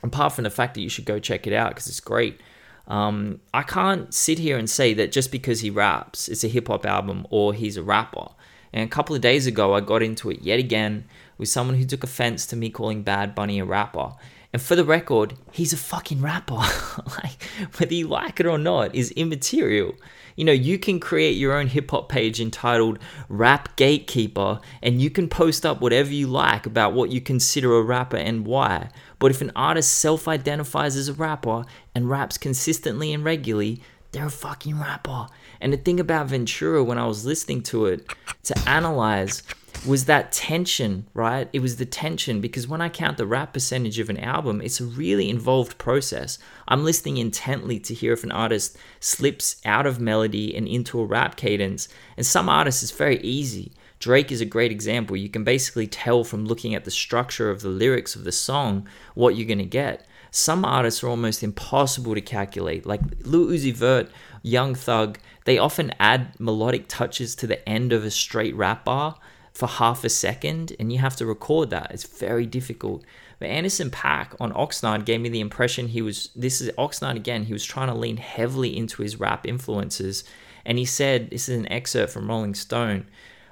[0.04, 2.40] Apart from the fact that you should go check it out because it's great.
[2.86, 6.68] Um, I can't sit here and say that just because he raps, it's a hip
[6.68, 8.28] hop album or he's a rapper.
[8.72, 11.04] And a couple of days ago, I got into it yet again
[11.38, 14.12] with someone who took offense to me calling Bad Bunny a rapper.
[14.52, 16.54] And for the record, he's a fucking rapper.
[17.22, 17.42] like,
[17.76, 19.94] whether you like it or not is immaterial.
[20.36, 25.10] You know, you can create your own hip hop page entitled Rap Gatekeeper, and you
[25.10, 28.90] can post up whatever you like about what you consider a rapper and why.
[29.18, 34.26] But if an artist self identifies as a rapper and raps consistently and regularly, they're
[34.26, 35.28] a fucking rapper.
[35.60, 38.06] And the thing about Ventura when I was listening to it
[38.44, 39.42] to analyze
[39.86, 41.48] was that tension, right?
[41.52, 44.80] It was the tension because when I count the rap percentage of an album, it's
[44.80, 46.38] a really involved process.
[46.66, 51.04] I'm listening intently to hear if an artist slips out of melody and into a
[51.04, 51.88] rap cadence.
[52.16, 53.72] And some artists, it's very easy.
[53.98, 55.16] Drake is a great example.
[55.16, 58.88] You can basically tell from looking at the structure of the lyrics of the song
[59.14, 60.06] what you're going to get.
[60.30, 64.10] Some artists are almost impossible to calculate, like Lil Uzi Vert,
[64.42, 65.18] Young Thug.
[65.44, 69.16] They often add melodic touches to the end of a straight rap bar
[69.54, 71.92] for half a second, and you have to record that.
[71.92, 73.04] It's very difficult.
[73.38, 76.30] But Anderson .Paak on Oxnard gave me the impression he was.
[76.34, 77.44] This is Oxnard again.
[77.44, 80.24] He was trying to lean heavily into his rap influences,
[80.64, 83.06] and he said, "This is an excerpt from Rolling Stone."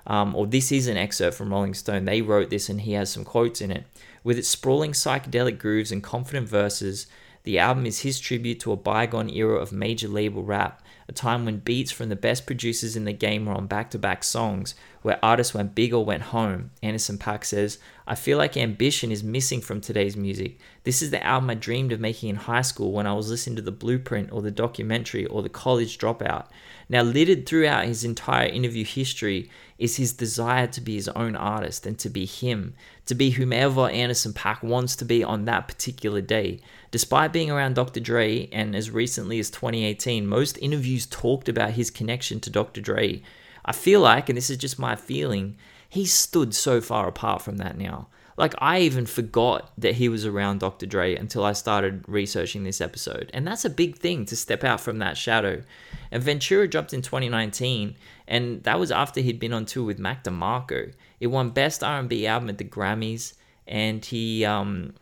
[0.04, 2.06] Um, or this is an excerpt from Rolling Stone.
[2.06, 3.84] They wrote this and he has some quotes in it.
[4.24, 7.06] With its sprawling psychedelic grooves and confident verses,
[7.44, 11.44] the album is his tribute to a bygone era of major label rap, a time
[11.44, 14.74] when beats from the best producers in the game were on back to back songs,
[15.02, 16.70] where artists went big or went home.
[16.82, 20.58] Anderson .Paak says, I feel like ambition is missing from today's music.
[20.84, 23.56] This is the album I dreamed of making in high school when I was listening
[23.56, 26.46] to the blueprint or the documentary or the college dropout.
[26.88, 31.86] Now, littered throughout his entire interview history is his desire to be his own artist
[31.86, 32.74] and to be him,
[33.06, 36.60] to be whomever Anderson .Paak wants to be on that particular day.
[36.90, 38.00] Despite being around Dr.
[38.00, 42.80] Dre, and as recently as 2018, most interviews talked about his connection to Dr.
[42.80, 43.22] Dre.
[43.64, 45.56] I feel like, and this is just my feeling,
[45.88, 48.08] he stood so far apart from that now.
[48.36, 50.86] Like, I even forgot that he was around Dr.
[50.86, 53.30] Dre until I started researching this episode.
[53.34, 55.62] And that's a big thing to step out from that shadow.
[56.10, 57.94] And Ventura dropped in 2019,
[58.26, 60.94] and that was after he'd been on tour with Mac DeMarco.
[61.20, 63.34] It won Best R&B Album at the Grammys,
[63.66, 64.94] and he, um,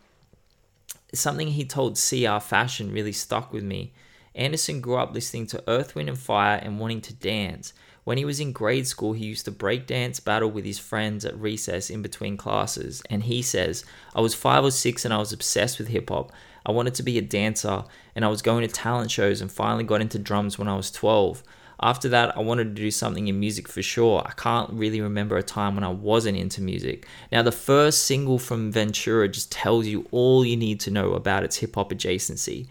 [1.13, 3.93] something he told CR Fashion really stuck with me.
[4.35, 7.73] Anderson grew up listening to Earth, Wind, and Fire and wanting to dance.
[8.03, 11.39] When he was in grade school, he used to breakdance battle with his friends at
[11.39, 13.03] recess in between classes.
[13.09, 13.85] And he says,
[14.15, 16.31] I was five or six and I was obsessed with hip hop.
[16.65, 17.83] I wanted to be a dancer
[18.15, 20.91] and I was going to talent shows and finally got into drums when I was
[20.91, 21.43] 12.
[21.83, 24.21] After that, I wanted to do something in music for sure.
[24.25, 27.07] I can't really remember a time when I wasn't into music.
[27.31, 31.43] Now, the first single from Ventura just tells you all you need to know about
[31.43, 32.67] its hip hop adjacency.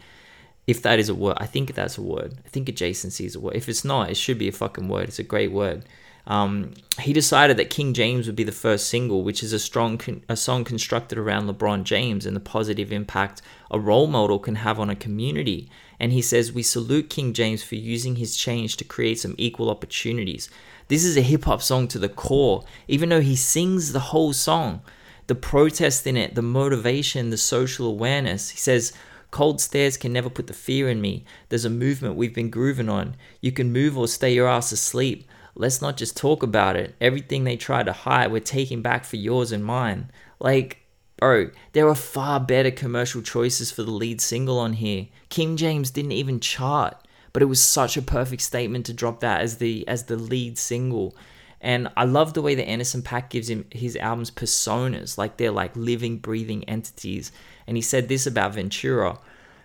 [0.66, 2.34] If that is a word, I think that's a word.
[2.44, 3.56] I think adjacency is a word.
[3.56, 5.08] If it's not, it should be a fucking word.
[5.08, 5.84] It's a great word.
[6.26, 9.98] Um, he decided that King James would be the first single, which is a strong
[9.98, 14.56] con- a song constructed around LeBron James and the positive impact a role model can
[14.56, 15.70] have on a community.
[15.98, 19.70] And he says, We salute King James for using his change to create some equal
[19.70, 20.48] opportunities.
[20.88, 24.32] This is a hip hop song to the core, even though he sings the whole
[24.32, 24.82] song.
[25.26, 28.50] The protest in it, the motivation, the social awareness.
[28.50, 28.92] He says,
[29.30, 31.24] Cold stares can never put the fear in me.
[31.48, 33.16] There's a movement we've been grooving on.
[33.40, 35.28] You can move or stay your ass asleep.
[35.54, 36.94] Let's not just talk about it.
[37.00, 40.10] Everything they tried to hide, we're taking back for yours and mine.
[40.38, 40.78] Like,
[41.18, 45.06] bro, there are far better commercial choices for the lead single on here.
[45.28, 46.96] King James didn't even chart,
[47.32, 50.58] but it was such a perfect statement to drop that as the as the lead
[50.58, 51.14] single.
[51.60, 55.50] And I love the way that Anderson .Paak gives him his albums personas, like they're
[55.50, 57.32] like living, breathing entities.
[57.70, 59.20] And he said this about Ventura.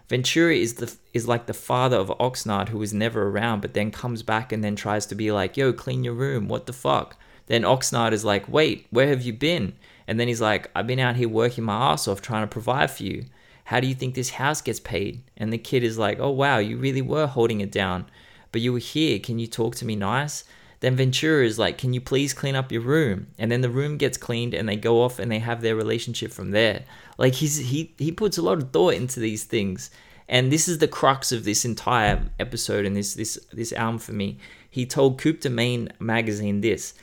[0.10, 3.90] Ventura is the is like the father of Oxnard who was never around, but then
[3.90, 6.48] comes back and then tries to be like, "Yo, clean your room.
[6.48, 9.74] What the fuck?" Then Oxnard is like, "Wait, where have you been?"
[10.08, 12.92] And then he's like, "I've been out here working my ass off trying to provide
[12.92, 13.26] for you.
[13.64, 16.60] How do you think this house gets paid?" And the kid is like, "Oh wow,
[16.60, 18.06] you really were holding it down,
[18.52, 19.18] but you were here.
[19.18, 20.44] Can you talk to me nice?"
[20.80, 23.28] Then Ventura is like, Can you please clean up your room?
[23.38, 26.32] And then the room gets cleaned and they go off and they have their relationship
[26.32, 26.84] from there.
[27.18, 29.90] Like he's he he puts a lot of thought into these things.
[30.28, 34.14] And this is the crux of this entire episode and this this this album for
[34.14, 34.38] me.
[34.70, 36.94] He told Coup de Main magazine this.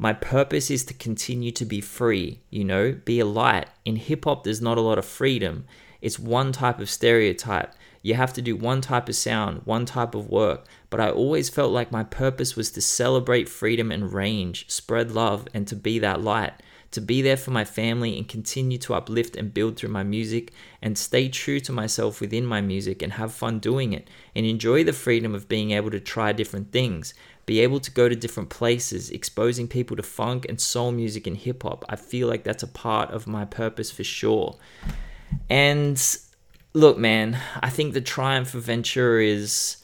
[0.00, 3.68] My purpose is to continue to be free, you know, be a light.
[3.84, 5.66] In hip hop, there's not a lot of freedom.
[6.00, 7.74] It's one type of stereotype.
[8.02, 10.66] You have to do one type of sound, one type of work.
[10.90, 15.46] But I always felt like my purpose was to celebrate freedom and range, spread love,
[15.52, 16.54] and to be that light.
[16.92, 20.52] To be there for my family and continue to uplift and build through my music
[20.80, 24.84] and stay true to myself within my music and have fun doing it and enjoy
[24.84, 27.12] the freedom of being able to try different things,
[27.44, 31.36] be able to go to different places, exposing people to funk and soul music and
[31.36, 31.84] hip hop.
[31.90, 34.56] I feel like that's a part of my purpose for sure.
[35.50, 36.02] And
[36.72, 39.76] look, man, I think the triumph of Ventura is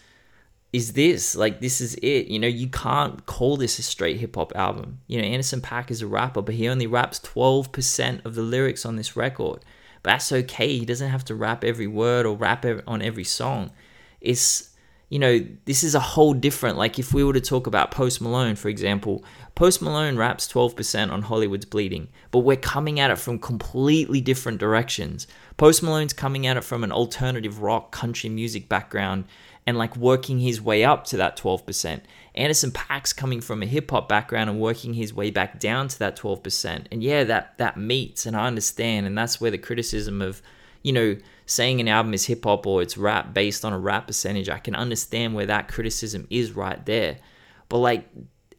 [0.75, 4.35] is this like this is it you know you can't call this a straight hip
[4.35, 4.99] hop album.
[5.07, 8.85] You know Anderson .Paak is a rapper but he only raps 12% of the lyrics
[8.85, 9.61] on this record.
[10.03, 13.71] But that's okay he doesn't have to rap every word or rap on every song.
[14.21, 14.75] It's
[15.11, 18.21] you know this is a whole different like if we were to talk about Post
[18.21, 23.19] Malone for example Post Malone raps 12% on Hollywood's Bleeding but we're coming at it
[23.19, 25.29] from completely different directions.
[25.57, 29.27] Post Malone's coming at it from an alternative rock country music background
[29.67, 32.01] and like working his way up to that 12%.
[32.35, 35.99] Anderson .Paak's coming from a hip hop background and working his way back down to
[36.01, 36.87] that 12%.
[36.91, 40.43] And yeah, that that meets and I understand and that's where the criticism of,
[40.83, 44.07] you know, saying an album is hip hop or it's rap based on a rap
[44.07, 47.19] percentage, I can understand where that criticism is right there.
[47.69, 48.09] But like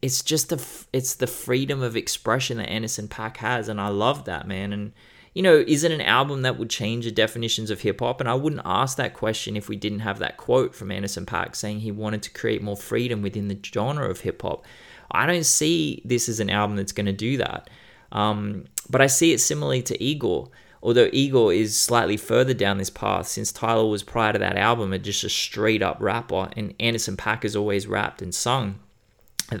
[0.02, 4.24] it's just the it's the freedom of expression that Anderson .Paak has and I love
[4.24, 4.72] that, man.
[4.72, 4.92] And
[5.36, 8.20] you know, is it an album that would change the definitions of hip hop?
[8.20, 11.54] And I wouldn't ask that question if we didn't have that quote from Anderson .Paak
[11.54, 14.64] saying he wanted to create more freedom within the genre of hip hop.
[15.10, 17.68] I don't see this as an album that's going to do that.
[18.12, 20.48] Um, but I see it similarly to Igor.
[20.82, 24.94] Although Igor is slightly further down this path, since Tyler was prior to that album
[24.94, 28.80] a just a straight up rapper, and Anderson .Paak has always rapped and sung.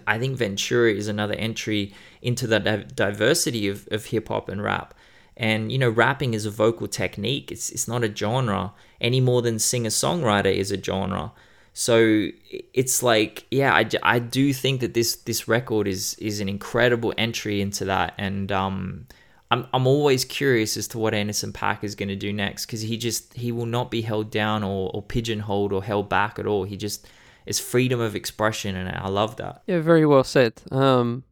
[0.06, 4.94] I think Ventura is another entry into the diversity of, of hip hop and rap.
[5.36, 7.52] And you know, rapping is a vocal technique.
[7.52, 11.32] It's it's not a genre any more than singer songwriter is a genre.
[11.78, 12.28] So
[12.72, 17.12] it's like, yeah, I, I do think that this this record is is an incredible
[17.18, 19.06] entry into that, and um,
[19.50, 22.80] I'm I'm always curious as to what Anderson .Paak is going to do next because
[22.80, 26.46] he just he will not be held down or, or pigeonholed or held back at
[26.46, 26.64] all.
[26.64, 27.06] He just
[27.44, 29.62] is freedom of expression, and I love that.
[29.66, 30.54] Yeah, very well said.
[30.70, 31.24] Um,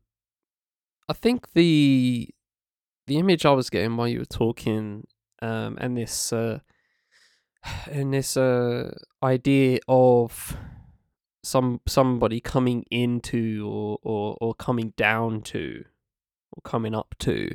[1.08, 2.28] I think the
[3.06, 5.06] the image I was getting while you were talking,
[5.42, 6.60] um, and this uh,
[7.90, 10.56] and this uh, idea of
[11.42, 15.84] some somebody coming into or, or or coming down to
[16.52, 17.50] or coming up to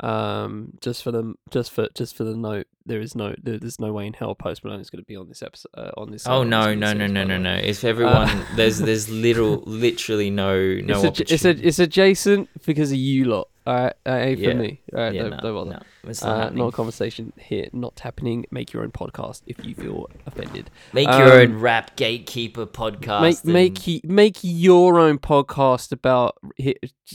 [0.00, 3.80] Um, just for the just for just for the note, there is no there, there's
[3.80, 6.12] no way in hell Post Malone is going to be on this episode uh, on
[6.12, 6.24] this.
[6.24, 7.54] uh, Oh no no no no no no!
[7.54, 12.92] If everyone there's there's little literally no no it's, a, it's a it's adjacent because
[12.92, 13.48] of you lot.
[13.68, 14.50] Alright, uh, ain't Yeah.
[14.52, 14.80] for me.
[14.92, 15.70] Yeah, don't, no, don't bother.
[16.04, 16.58] no, it's not Uh, happening.
[16.58, 17.68] not a conversation here.
[17.72, 18.46] Not happening.
[18.50, 20.70] Make your own podcast if you feel offended.
[20.94, 23.20] Make your um, own rap gatekeeper podcast.
[23.20, 26.38] make and- make y- make your own podcast about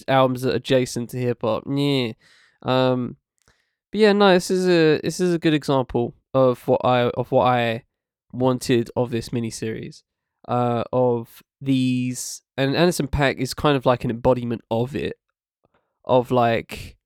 [0.07, 1.63] albums that are adjacent to hip hop.
[1.67, 2.11] Yeah.
[2.61, 3.17] Um.
[3.91, 4.33] But yeah, no.
[4.33, 7.83] This is a this is a good example of what I of what I
[8.31, 10.03] wanted of this miniseries.
[10.47, 15.15] Uh, of these and Anderson .Paak is kind of like an embodiment of it.
[16.05, 16.97] Of like,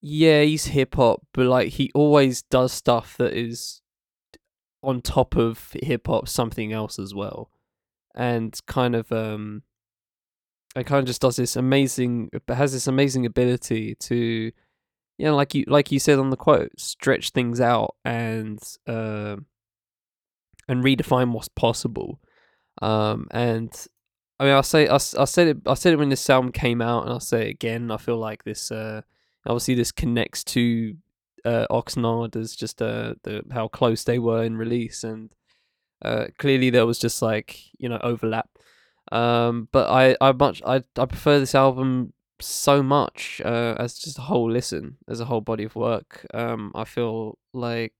[0.00, 3.82] yeah, he's hip hop, but like he always does stuff that is
[4.82, 7.50] on top of hip hop, something else as well.
[8.14, 9.62] And kind of um
[10.74, 14.52] and kind of just does this amazing has this amazing ability to you
[15.18, 19.46] know like you like you said on the quote stretch things out and um
[20.68, 22.20] and redefine what's possible.
[22.80, 23.70] Um and
[24.40, 26.82] i mean i'll say i, I said it i said it when this album came
[26.82, 29.02] out and i'll say it again i feel like this uh
[29.46, 30.96] obviously this connects to
[31.44, 35.32] uh oxnard as just uh the how close they were in release and
[36.02, 38.48] uh, clearly there was just like you know overlap.
[39.12, 44.18] Um, but I I much I I prefer this album so much uh, as just
[44.18, 46.26] a whole listen, as a whole body of work.
[46.32, 47.92] Um, I feel like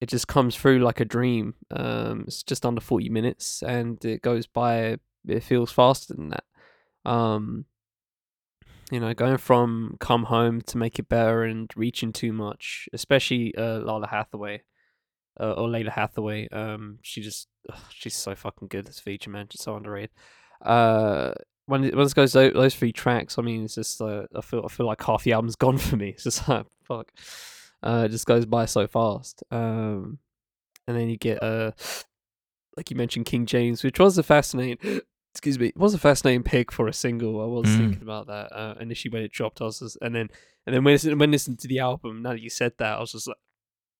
[0.00, 1.54] it just comes through like a dream.
[1.70, 4.98] Um, it's just under forty minutes, and it goes by.
[5.26, 6.44] It feels faster than that.
[7.04, 7.66] Um,
[8.90, 13.54] you know, going from "Come Home" to "Make It Better" and "Reaching Too Much," especially
[13.56, 14.62] uh, Lalah Hathaway
[15.40, 16.48] uh, or Layla Hathaway.
[16.48, 19.48] Um, she just ugh, she's so fucking good This feature man.
[19.50, 20.10] She's so underrated.
[20.60, 21.32] Uh,
[21.66, 24.40] when it, when it goes tho- those three tracks, I mean, it's just uh, I
[24.40, 26.10] feel I feel like half the album's gone for me.
[26.10, 27.12] It's just like fuck.
[27.82, 29.42] Uh, it just goes by so fast.
[29.50, 30.18] Um,
[30.86, 31.72] and then you get uh,
[32.76, 35.00] like you mentioned King James, which was a fascinating.
[35.34, 37.40] Excuse me, it was a fascinating pick for a single.
[37.40, 37.78] I was Mm.
[37.78, 39.60] thinking about that uh, initially when it dropped.
[39.60, 40.28] I was just, and then
[40.66, 43.00] and then when listen- when listening to the album, now that you said that, I
[43.00, 43.38] was just like,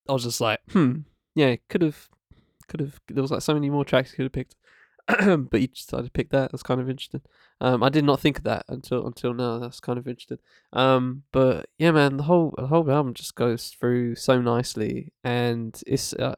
[0.07, 0.99] I was just like, hmm,
[1.35, 2.07] yeah, could have,
[2.67, 2.99] could have.
[3.07, 4.55] There was like so many more tracks you could have picked,
[5.49, 6.51] but you decided to pick that.
[6.51, 7.21] That's kind of interesting.
[7.59, 9.57] Um, I did not think of that until until now.
[9.57, 10.39] That's kind of interesting.
[10.71, 15.81] Um, but yeah, man, the whole the whole album just goes through so nicely, and
[15.87, 16.35] it's uh,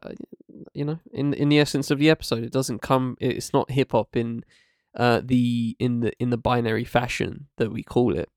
[0.72, 3.16] you know, in in the essence of the episode, it doesn't come.
[3.20, 4.42] It's not hip hop in
[4.96, 8.28] uh the in the in the binary fashion that we call it.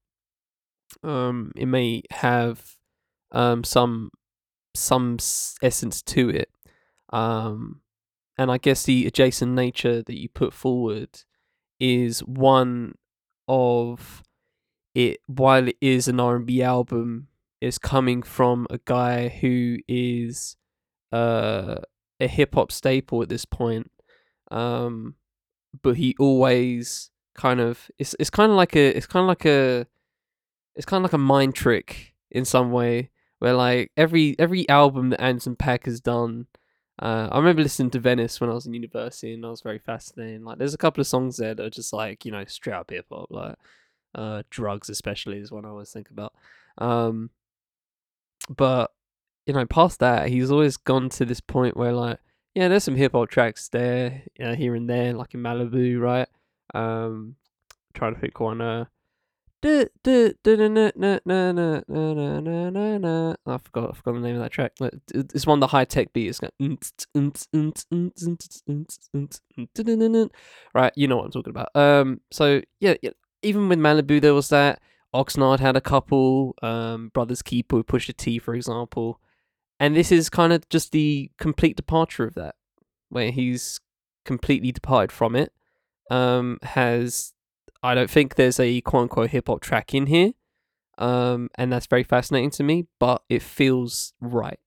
[1.03, 2.75] Um, it may have
[3.31, 4.11] um some
[4.75, 5.17] some
[5.61, 6.49] essence to it.
[7.11, 7.81] Um,
[8.37, 11.09] and I guess the adjacent nature that you put forward
[11.79, 12.95] is one
[13.47, 14.23] of
[14.95, 15.19] it.
[15.27, 17.27] While it is an R and B album,
[17.61, 20.55] is coming from a guy who is
[21.11, 21.75] uh,
[22.19, 23.91] a hip hop staple at this point.
[24.51, 25.15] Um,
[25.81, 29.45] but he always kind of it's it's kind of like a it's kind of like
[29.45, 29.87] a
[30.75, 33.09] it's kind of like a mind trick in some way
[33.39, 36.47] where like every every album that Anderson Paak has done.
[37.01, 39.79] Uh, I remember listening to Venice when I was in university, and I was very
[39.79, 40.43] fascinated.
[40.43, 42.91] Like, there's a couple of songs there that are just like you know straight up
[42.91, 43.55] hip hop, like
[44.15, 46.33] uh, "Drugs" especially is one I always think about.
[46.77, 47.29] Um,
[48.49, 48.91] but
[49.45, 52.19] you know, past that, he's always gone to this point where like,
[52.59, 55.97] yeah, there's some hip hop tracks there, you know, here and there, like in Malibu,
[55.97, 56.27] right?
[56.73, 57.37] Um,
[57.93, 58.59] trying to pick one.
[58.59, 58.83] Uh,
[63.45, 63.91] I forgot.
[63.91, 64.73] I forgot the name of that track.
[65.13, 66.37] It's one of the high tech beat.
[70.73, 70.91] Right.
[70.97, 71.73] You know what I'm talking about.
[71.75, 72.19] Um.
[72.29, 73.11] So yeah, yeah.
[73.41, 74.81] Even with Malibu, there was that.
[75.15, 76.55] Oxnard had a couple.
[76.61, 77.09] Um.
[77.13, 79.21] Brothers Keeper Pusha T, for example.
[79.79, 82.55] And this is kind of just the complete departure of that,
[83.09, 83.79] where he's
[84.25, 85.53] completely departed from it.
[86.09, 86.59] Um.
[86.63, 87.33] Has
[87.81, 90.31] I don't think there's a quote unquote hip hop track in here.
[90.97, 94.59] Um, and that's very fascinating to me, but it feels right.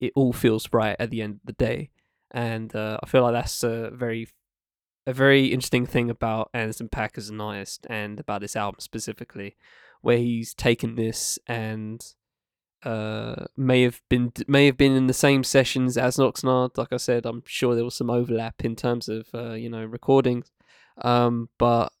[0.00, 1.90] It all feels right at the end of the day.
[2.30, 4.28] And uh, I feel like that's a very
[5.06, 9.56] a very interesting thing about Anderson .Paak as an artist and about this album specifically,
[10.00, 12.02] where he's taken this and
[12.84, 16.76] uh may have been may have been in the same sessions as Oxnard.
[16.76, 19.84] Like I said, I'm sure there was some overlap in terms of uh, you know
[19.84, 20.50] recordings.
[20.98, 21.92] Um, but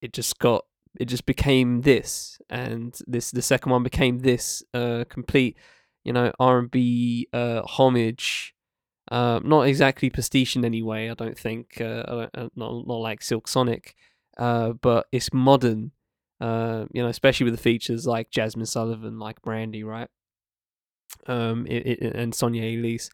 [0.00, 0.64] it just got
[0.98, 5.56] it just became this and this the second one became this uh complete
[6.04, 8.54] you know r&b uh homage
[9.10, 12.94] uh, not exactly pastiche in any way i don't think uh, I don't, not, not
[12.94, 13.94] like silk sonic
[14.38, 15.92] but it's modern
[16.40, 20.08] Uh, you know, especially with the features like Jazmine Sullivan, like Brandy, right?
[21.26, 23.08] Um, it, it, and Sonyae Elise,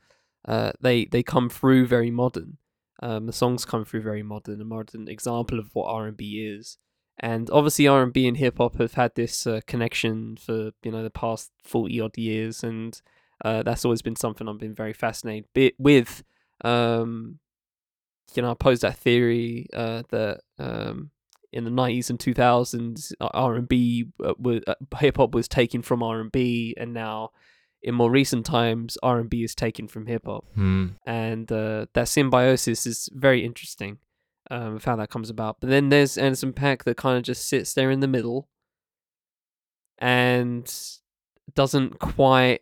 [0.46, 2.56] uh, they they come through very modern.
[3.02, 6.44] Um, the songs come through very modern, a modern example of what R and B
[6.44, 6.78] is.
[7.18, 10.90] And obviously, R and B and hip hop have had this uh, connection for you
[10.90, 13.00] know the past forty odd years, and
[13.44, 16.22] uh, that's always been something I've been very fascinated with.
[16.64, 17.38] Um,
[18.34, 21.10] you know, I posed that theory uh, that um,
[21.53, 25.48] in the nineties and two thousands, R and B uh, was uh, hip hop was
[25.48, 26.30] taken from R and
[26.94, 27.30] now
[27.82, 30.88] in more recent times, R and B is taken from hip hop, Hmm.
[31.07, 33.98] and uh, that symbiosis is very interesting.
[34.53, 37.46] Um, of how that comes about, but then there's Anderson .Paak that kind of just
[37.46, 38.48] sits there in the middle,
[39.98, 40.72] and
[41.55, 42.61] doesn't quite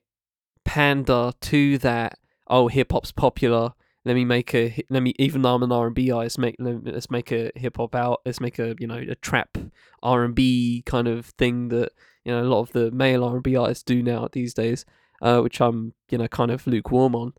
[0.65, 2.19] pander to that.
[2.47, 3.73] Oh, hip hop's popular.
[4.05, 4.83] Let me make a.
[4.89, 7.51] Let me even though I'm an R and B artist, make let- let's make a
[7.57, 8.21] hip hop out.
[8.25, 9.59] Let's make a you know a trap
[10.03, 11.93] R and B kind of thing that
[12.25, 14.85] you know a lot of the male R and B artists do now these days,
[15.21, 17.33] uh, which I'm you know kind of lukewarm on.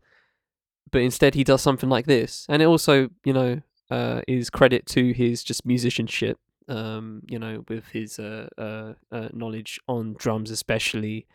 [0.92, 4.86] But instead, he does something like this, and it also you know uh, is credit
[4.86, 6.38] to his just musicianship.
[6.68, 11.26] Um, you know, with his uh, uh, uh, knowledge on drums, especially.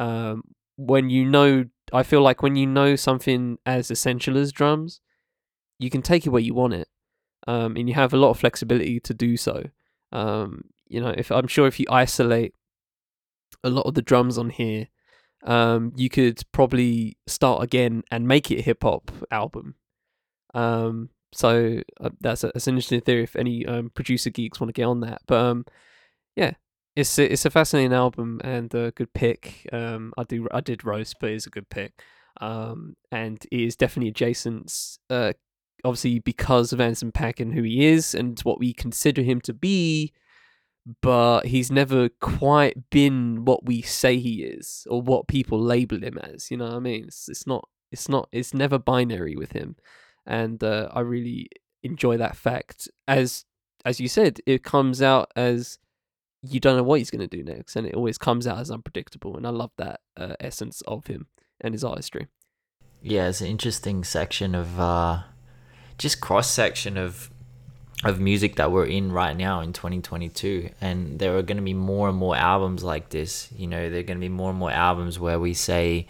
[0.00, 0.42] Um,
[0.80, 5.00] when you know, I feel like when you know something as essential as drums,
[5.78, 6.88] you can take it where you want it,
[7.46, 9.64] um, and you have a lot of flexibility to do so.
[10.10, 12.54] Um, you know, if I'm sure if you isolate
[13.62, 14.88] a lot of the drums on here,
[15.44, 19.74] um, you could probably start again and make it a hip hop album.
[20.54, 23.24] Um, so uh, that's a, that's an interesting theory.
[23.24, 25.66] If any um, producer geeks want to get on that, but um,
[26.36, 26.54] yeah,
[26.96, 29.68] it's a, it's a fascinating album and a good pick.
[29.72, 32.02] Um, I do I did roast, but it's a good pick.
[32.40, 34.98] Um, and it is definitely adjacent.
[35.08, 35.32] Uh,
[35.84, 39.52] obviously because of Anderson .Paak and who he is and what we consider him to
[39.52, 40.12] be.
[41.02, 46.18] But he's never quite been what we say he is, or what people label him
[46.18, 46.50] as.
[46.50, 47.04] You know what I mean?
[47.04, 47.68] It's, it's not.
[47.92, 48.28] It's not.
[48.32, 49.76] It's never binary with him,
[50.26, 51.50] and uh, I really
[51.82, 52.88] enjoy that fact.
[53.06, 53.44] As
[53.84, 55.78] as you said, it comes out as
[56.42, 58.70] you don't know what he's going to do next, and it always comes out as
[58.70, 59.36] unpredictable.
[59.36, 61.26] And I love that uh, essence of him
[61.60, 62.28] and his artistry.
[63.02, 65.22] Yeah, it's an interesting section of uh,
[65.98, 67.30] just cross section of
[68.02, 71.74] of music that we're in right now in 2022 and there are going to be
[71.74, 74.58] more and more albums like this you know there are going to be more and
[74.58, 76.06] more albums where we say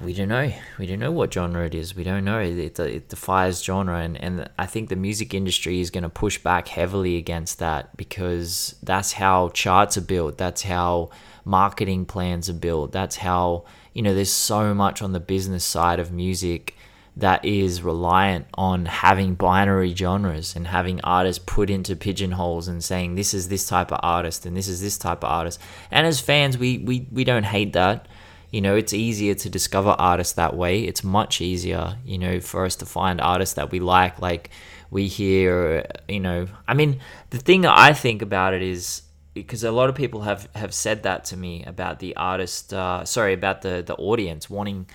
[0.00, 0.52] we don't know.
[0.78, 1.94] We don't know what genre it is.
[1.94, 2.40] We don't know.
[2.40, 6.38] It, it, defies genre and, and i think the music industry is going to push
[6.38, 10.38] back heavily against that because that's how charts are built.
[10.38, 11.10] That's how
[11.44, 12.92] marketing plans are built.
[12.92, 16.76] That's how you know there's so much on the business side of music
[17.16, 23.14] that is reliant on having binary genres and having artists put into pigeonholes and saying
[23.14, 25.60] this is this type of artist and this is this type of artist.
[25.90, 28.06] And as fans, we we, we don't hate that.
[28.52, 30.84] You know, it's easier to discover artists that way.
[30.84, 34.20] It's much easier, you know, for us to find artists that we like.
[34.20, 34.50] Like
[34.90, 37.00] we hear, you know, I mean,
[37.30, 39.02] the thing I think about it is
[39.34, 42.74] because a lot of people have have said that to me about the artist.
[42.74, 44.86] Uh, sorry, about the the audience wanting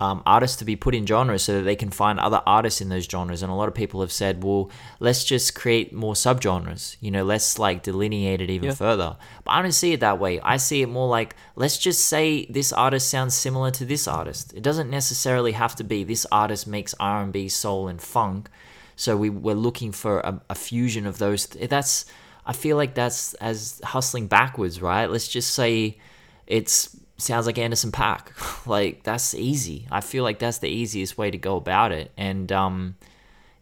[0.00, 2.88] um, artists to be put in genres so that they can find other artists in
[2.88, 3.42] those genres.
[3.42, 7.22] And a lot of people have said, well, let's just create more subgenres, you know,
[7.22, 8.74] let's like delineate it even Yeah.
[8.74, 9.16] further.
[9.44, 10.40] But I don't see it that way.
[10.40, 14.54] I see it more like, let's just say this artist sounds similar to this artist.
[14.54, 18.48] It doesn't necessarily have to be this artist makes R&B, soul, and funk.
[18.96, 21.46] So we, we're looking for a, a fusion of those.
[21.46, 22.06] That's,
[22.46, 25.10] I feel like that's as hustling backwards, right?
[25.10, 25.98] Let's just say
[26.46, 28.66] it's sounds like Anderson .Paak.
[28.66, 29.86] like that's easy.
[29.90, 32.10] I feel like that's the easiest way to go about it.
[32.16, 32.96] And um,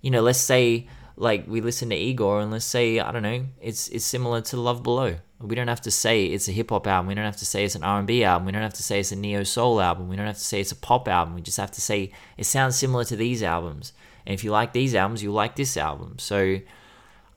[0.01, 0.87] you know, let's say
[1.17, 4.57] like we listen to Igor and let's say I don't know, it's it's similar to
[4.57, 5.17] Love Below.
[5.41, 7.07] We don't have to say it's a hip hop album.
[7.07, 8.47] We don't have to say it's an R and B album.
[8.47, 10.09] We don't have to say it's a neo soul album.
[10.09, 11.35] We don't have to say it's a pop album.
[11.35, 13.93] We just have to say it sounds similar to these albums.
[14.27, 16.17] And if you like these albums, you like this album.
[16.19, 16.59] So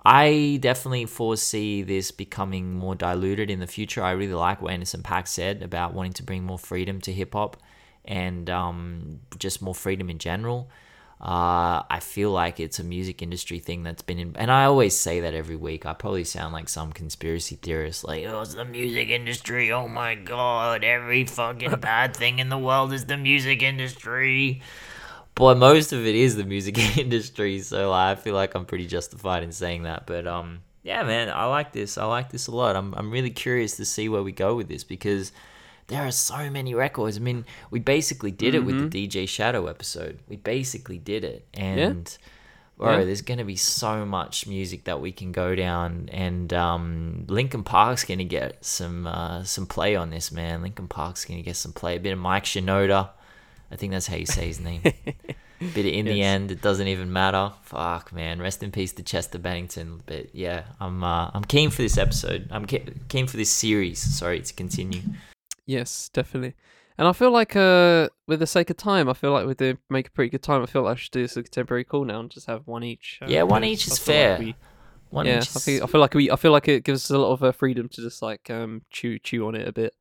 [0.03, 4.03] I definitely foresee this becoming more diluted in the future.
[4.03, 7.33] I really like what Anderson Paak said about wanting to bring more freedom to hip
[7.33, 7.57] hop
[8.03, 10.69] and um, just more freedom in general.
[11.21, 14.97] Uh, I feel like it's a music industry thing that's been in, and I always
[14.97, 15.85] say that every week.
[15.85, 19.71] I probably sound like some conspiracy theorist, like, oh, it's the music industry.
[19.71, 24.63] Oh my god, every fucking bad thing in the world is the music industry.
[25.35, 28.85] But most of it is the music industry, so like, I feel like I'm pretty
[28.87, 30.05] justified in saying that.
[30.05, 31.97] But um, yeah, man, I like this.
[31.97, 32.75] I like this a lot.
[32.75, 35.31] I'm I'm really curious to see where we go with this because
[35.87, 37.17] there are so many records.
[37.17, 40.19] I mean, we basically did it with the DJ Shadow episode.
[40.27, 42.17] We basically did it, and
[42.77, 43.05] bro, Yeah.
[43.05, 48.03] there's gonna be so much music that we can go down, and um, Linkin Park's
[48.03, 50.61] gonna get some uh, some play on this, man.
[50.61, 51.95] Linkin Park's gonna get some play.
[51.95, 53.09] A bit of Mike Shinoda,
[53.71, 54.81] I think that's how you say his name.
[54.83, 57.53] but in the end, it doesn't even matter.
[57.63, 58.39] Fuck, man.
[58.41, 60.01] Rest in peace to Chester Bennington.
[60.05, 62.47] But yeah, I'm uh, I'm keen for this episode.
[62.51, 63.99] I'm ke- keen for this series.
[63.99, 65.01] Sorry to continue.
[65.65, 66.55] Yes, definitely.
[66.97, 69.77] And I feel like, uh, with the sake of time, I feel like we did
[69.89, 70.61] make a pretty good time.
[70.61, 72.83] I feel like I should do this a contemporary call now and just have one
[72.83, 73.19] each.
[73.21, 74.39] uh, Yeah, one each is feel like fair.
[74.39, 74.55] we-
[75.09, 77.09] One yeah, each I feel, I feel like we, I feel like it gives us
[77.09, 79.93] a lot of uh, freedom to just like um chew chew on it a bit.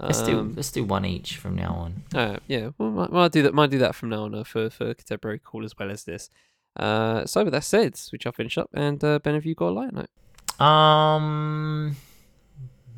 [0.00, 2.02] Let's do Um, let's do one each from now on.
[2.14, 3.54] Uh, yeah, well, might, might do that.
[3.54, 6.30] Might do that from now on uh, for for contemporary call as well as this.
[6.76, 8.70] Uh, so with that said, we shall finish up.
[8.72, 10.64] And uh, Ben, have you got a light note?
[10.64, 11.96] Um,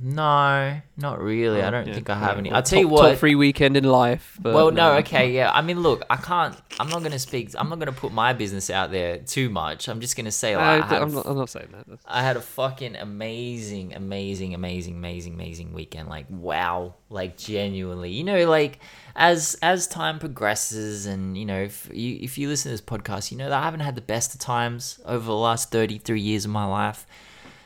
[0.02, 1.62] no, not really.
[1.62, 2.50] I Oh, don't yeah, think I yeah, have any.
[2.50, 3.08] I'll tell you top- what.
[3.10, 4.38] Top free weekend in life.
[4.42, 5.50] Well, no, okay, yeah.
[5.52, 6.56] I mean, look, I can't.
[6.78, 7.50] I'm not gonna speak.
[7.58, 9.88] I'm not gonna put my business out there too much.
[9.88, 11.86] I'm just gonna say, like, I, I, had a am not, I'm not saying that.
[11.86, 16.08] That's- I had a fucking amazing, amazing, amazing, amazing, amazing weekend.
[16.08, 18.10] Like wow, like genuinely.
[18.10, 18.78] You know, like
[19.16, 23.30] as as time progresses, and you know, if you if you listen to this podcast,
[23.30, 26.20] you know that I haven't had the best of times over the last thirty three
[26.20, 27.06] years of my life.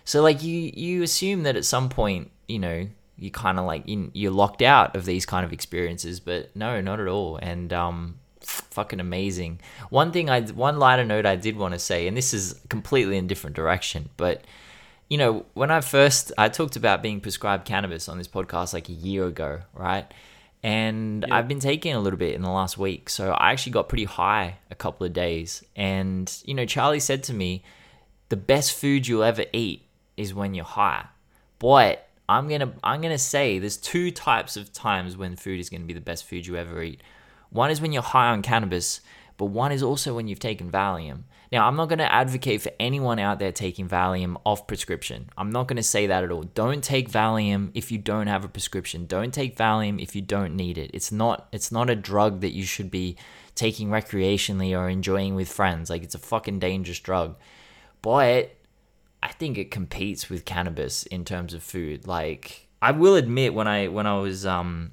[0.05, 3.89] So like you you assume that at some point, you know, you kind of like
[3.89, 7.37] you, you're locked out of these kind of experiences, but no, not at all.
[7.37, 9.61] And um, fucking amazing.
[9.91, 13.17] One thing I one lighter note I did want to say, and this is completely
[13.17, 14.45] in different direction, but
[15.09, 18.89] you know, when I first I talked about being prescribed cannabis on this podcast like
[18.89, 20.07] a year ago, right?
[20.63, 21.37] And Yeah.
[21.37, 24.05] I've been taking a little bit in the last week, so I actually got pretty
[24.05, 25.63] high a couple of days.
[25.77, 27.63] And you know, Charlie said to me,
[28.31, 29.84] "The best food you'll ever eat
[30.17, 31.07] is when you're high."
[31.59, 35.85] But I'm gonna I'm gonna say there's two types of times when food is gonna
[35.85, 37.03] be the best food you ever eat.
[37.51, 39.01] One is when you're high on cannabis,
[39.37, 41.23] but one is also when you've taken Valium.
[41.53, 45.31] Now, I'm not going to advocate for anyone out there taking Valium off prescription.
[45.39, 46.43] I'm not going to say that at all.
[46.43, 49.07] Don't take Valium if you don't have a prescription.
[49.07, 50.91] Don't take Valium if you don't need it.
[50.93, 53.17] It's not it's not a drug that you should be
[53.55, 55.91] taking recreationally or enjoying with friends.
[55.91, 57.37] Like it's a fucking dangerous drug.
[58.03, 58.57] But
[59.25, 62.07] I think it competes with cannabis in terms of food.
[62.07, 64.93] Like I will admit when I when I was um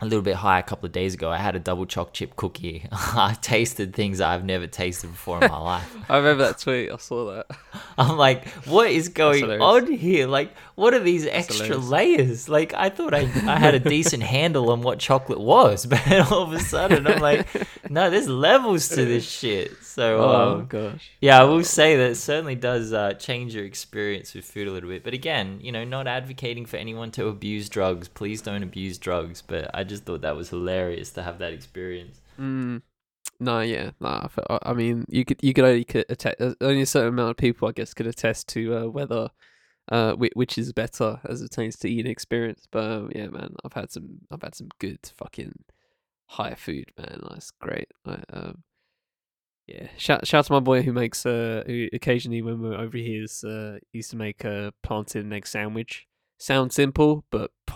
[0.00, 2.34] a little bit high a couple of days ago, I had a double choc chip
[2.34, 2.86] cookie.
[2.92, 5.96] I tasted things I've never tasted before in my life.
[6.10, 6.90] I remember that tweet.
[6.90, 7.46] I saw that.
[7.96, 10.26] I'm like, what is going on here?
[10.26, 12.48] Like, what are these extra layers?
[12.48, 16.00] Like, I thought I, I had a decent handle on what chocolate was, but
[16.32, 17.46] all of a sudden I'm like,
[17.90, 19.82] no, there's levels to this shit.
[19.82, 21.10] So, Oh um, gosh.
[21.20, 24.72] yeah, I will say that it certainly does uh, change your experience with food a
[24.72, 25.04] little bit.
[25.04, 28.08] But again, you know, not advocating for anyone to abuse drugs.
[28.08, 29.42] Please don't abuse drugs.
[29.42, 32.20] But I just thought that was hilarious to have that experience.
[32.40, 32.82] Mm.
[33.40, 34.28] No, yeah, nah.
[34.62, 37.68] I mean, you could you could only could attest, only a certain amount of people,
[37.68, 39.30] I guess, could attest to uh, whether
[39.90, 42.66] uh which, is better as it pertains to eating experience.
[42.70, 45.52] But um, yeah, man, I've had some I've had some good fucking
[46.26, 47.20] high food, man.
[47.30, 47.88] That's great.
[48.04, 48.62] Like, um,
[49.66, 53.24] yeah, shout shout to my boy who makes uh who occasionally when we're over here
[53.24, 56.06] is uh used to make a plantain and egg sandwich.
[56.38, 57.50] Sounds simple, but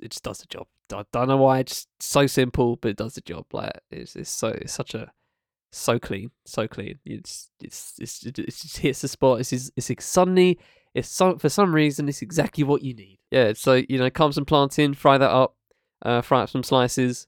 [0.00, 0.66] it just does the job.
[0.92, 1.60] I don't know why.
[1.60, 3.46] It's so simple, but it does the job.
[3.52, 5.10] Like it's it's so it's such a
[5.72, 6.98] so clean, so clean.
[7.04, 9.40] It's it's it's it just hits the spot.
[9.40, 10.58] It's it's, it's suddenly
[10.94, 13.18] it's some for some reason it's exactly what you need.
[13.30, 13.52] Yeah.
[13.54, 15.56] So you know, come some plantain, fry that up,
[16.02, 17.26] uh, fry up some slices,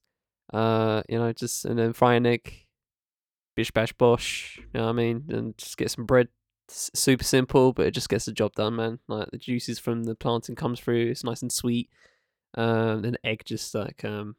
[0.53, 2.67] uh, you know, just and then fry an egg,
[3.57, 4.59] bish bash bosh.
[4.59, 5.25] You know what I mean?
[5.29, 6.29] And just get some bread.
[6.71, 8.99] S- super simple, but it just gets the job done, man.
[9.09, 11.11] Like the juices from the plantain comes through.
[11.11, 11.91] It's nice and sweet
[12.55, 14.37] um, and egg just like um,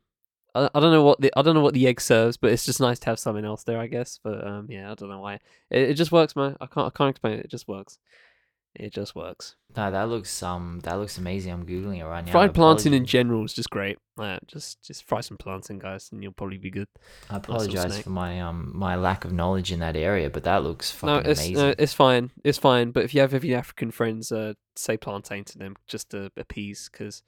[0.55, 2.65] I, I don't know what the I don't know what the egg serves, but it's
[2.65, 4.19] just nice to have something else there, I guess.
[4.23, 6.55] But um, yeah, I don't know why it, it just works, man.
[6.61, 7.45] I can't I can't explain it.
[7.45, 7.97] It just works.
[8.75, 9.55] It just works.
[9.77, 11.51] No, that looks um that looks amazing.
[11.51, 12.31] I'm googling it right now.
[12.31, 13.99] Fried plantain in general is just great.
[14.17, 16.87] Uh, just just fry some plantain, guys, and you'll probably be good.
[17.29, 20.91] I apologize for my um my lack of knowledge in that area, but that looks
[21.03, 21.55] No, fucking it's amazing.
[21.57, 22.31] no, it's fine.
[22.43, 22.91] It's fine.
[22.91, 26.89] But if you have any African friends, uh, say plantain to them just to appease,
[26.91, 27.21] because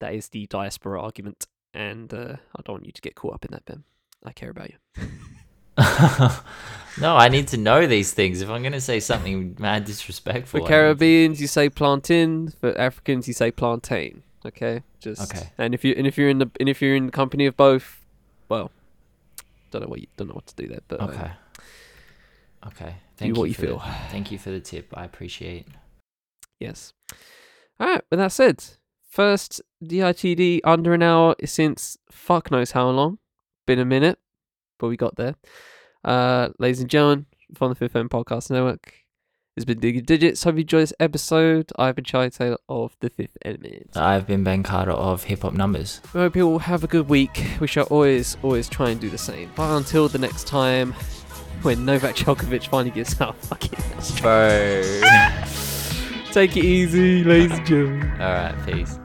[0.00, 3.44] that is the diaspora argument, and uh, I don't want you to get caught up
[3.44, 3.84] in that, Ben.
[4.24, 4.76] I care about you.
[7.00, 8.40] no, I need to know these things.
[8.40, 12.52] If I'm gonna say something mad disrespectful, For to- Caribbeans, you say plantain.
[12.60, 14.22] For Africans, you say plantain.
[14.44, 15.50] Okay, just Okay.
[15.58, 17.56] And if you and if you're in the and if you're in the company of
[17.56, 18.00] both,
[18.48, 18.70] well,
[19.70, 20.80] don't know what you don't know what to do there.
[20.88, 21.30] But uh, Okay.
[22.68, 22.94] Okay.
[23.16, 23.78] Thank what you you for feel.
[23.78, 24.92] The, thank you for the tip.
[24.96, 25.66] I appreciate.
[26.60, 26.92] yes.
[27.80, 28.02] All right.
[28.10, 28.64] With that said,
[29.08, 33.18] first DITD under an hour since fuck knows how long.
[33.66, 34.18] Been a minute,
[34.78, 35.34] but we got there.
[36.04, 38.94] Uh, ladies and gentlemen, from the Fifth Element Podcast Network.
[39.56, 40.44] It's been Digging Digits.
[40.44, 41.72] Hope you enjoyed this episode.
[41.78, 43.96] I've been Charlie Taylor of the Fifth Element.
[43.96, 46.02] I've been Ben Carter of Hip Hop Numbers.
[46.12, 47.42] We hope you all have a good week.
[47.58, 49.50] We shall always, always try and do the same.
[49.56, 50.92] But until the next time,
[51.62, 53.78] when Novak Djokovic finally gets out, fucking
[54.20, 55.00] Bro.
[56.32, 58.10] take it easy, ladies and gentlemen.
[58.20, 58.98] All right, peace.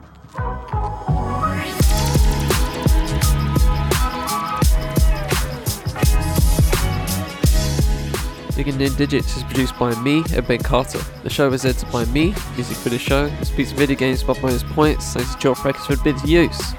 [8.54, 10.98] Digging in Digits is produced by me and Ben Carter.
[11.22, 12.34] The show is edited by me.
[12.54, 15.14] Music for the show of video games by bonus points.
[15.14, 16.74] Thanks to Joel Records for a bit of use.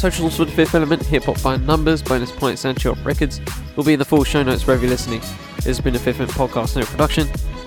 [0.00, 3.40] Socials for the Fifth Element, Hip Hop by Numbers, bonus points, and Joel Records
[3.76, 5.20] will be in the full show notes wherever you're listening.
[5.56, 7.26] This has been a Fifth Element podcast no production.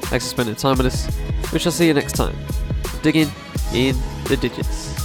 [0.09, 1.07] Thanks for spending time with us.
[1.53, 2.35] We shall see you next time.
[3.03, 3.29] Digging
[3.73, 3.95] in
[4.25, 4.98] the digits.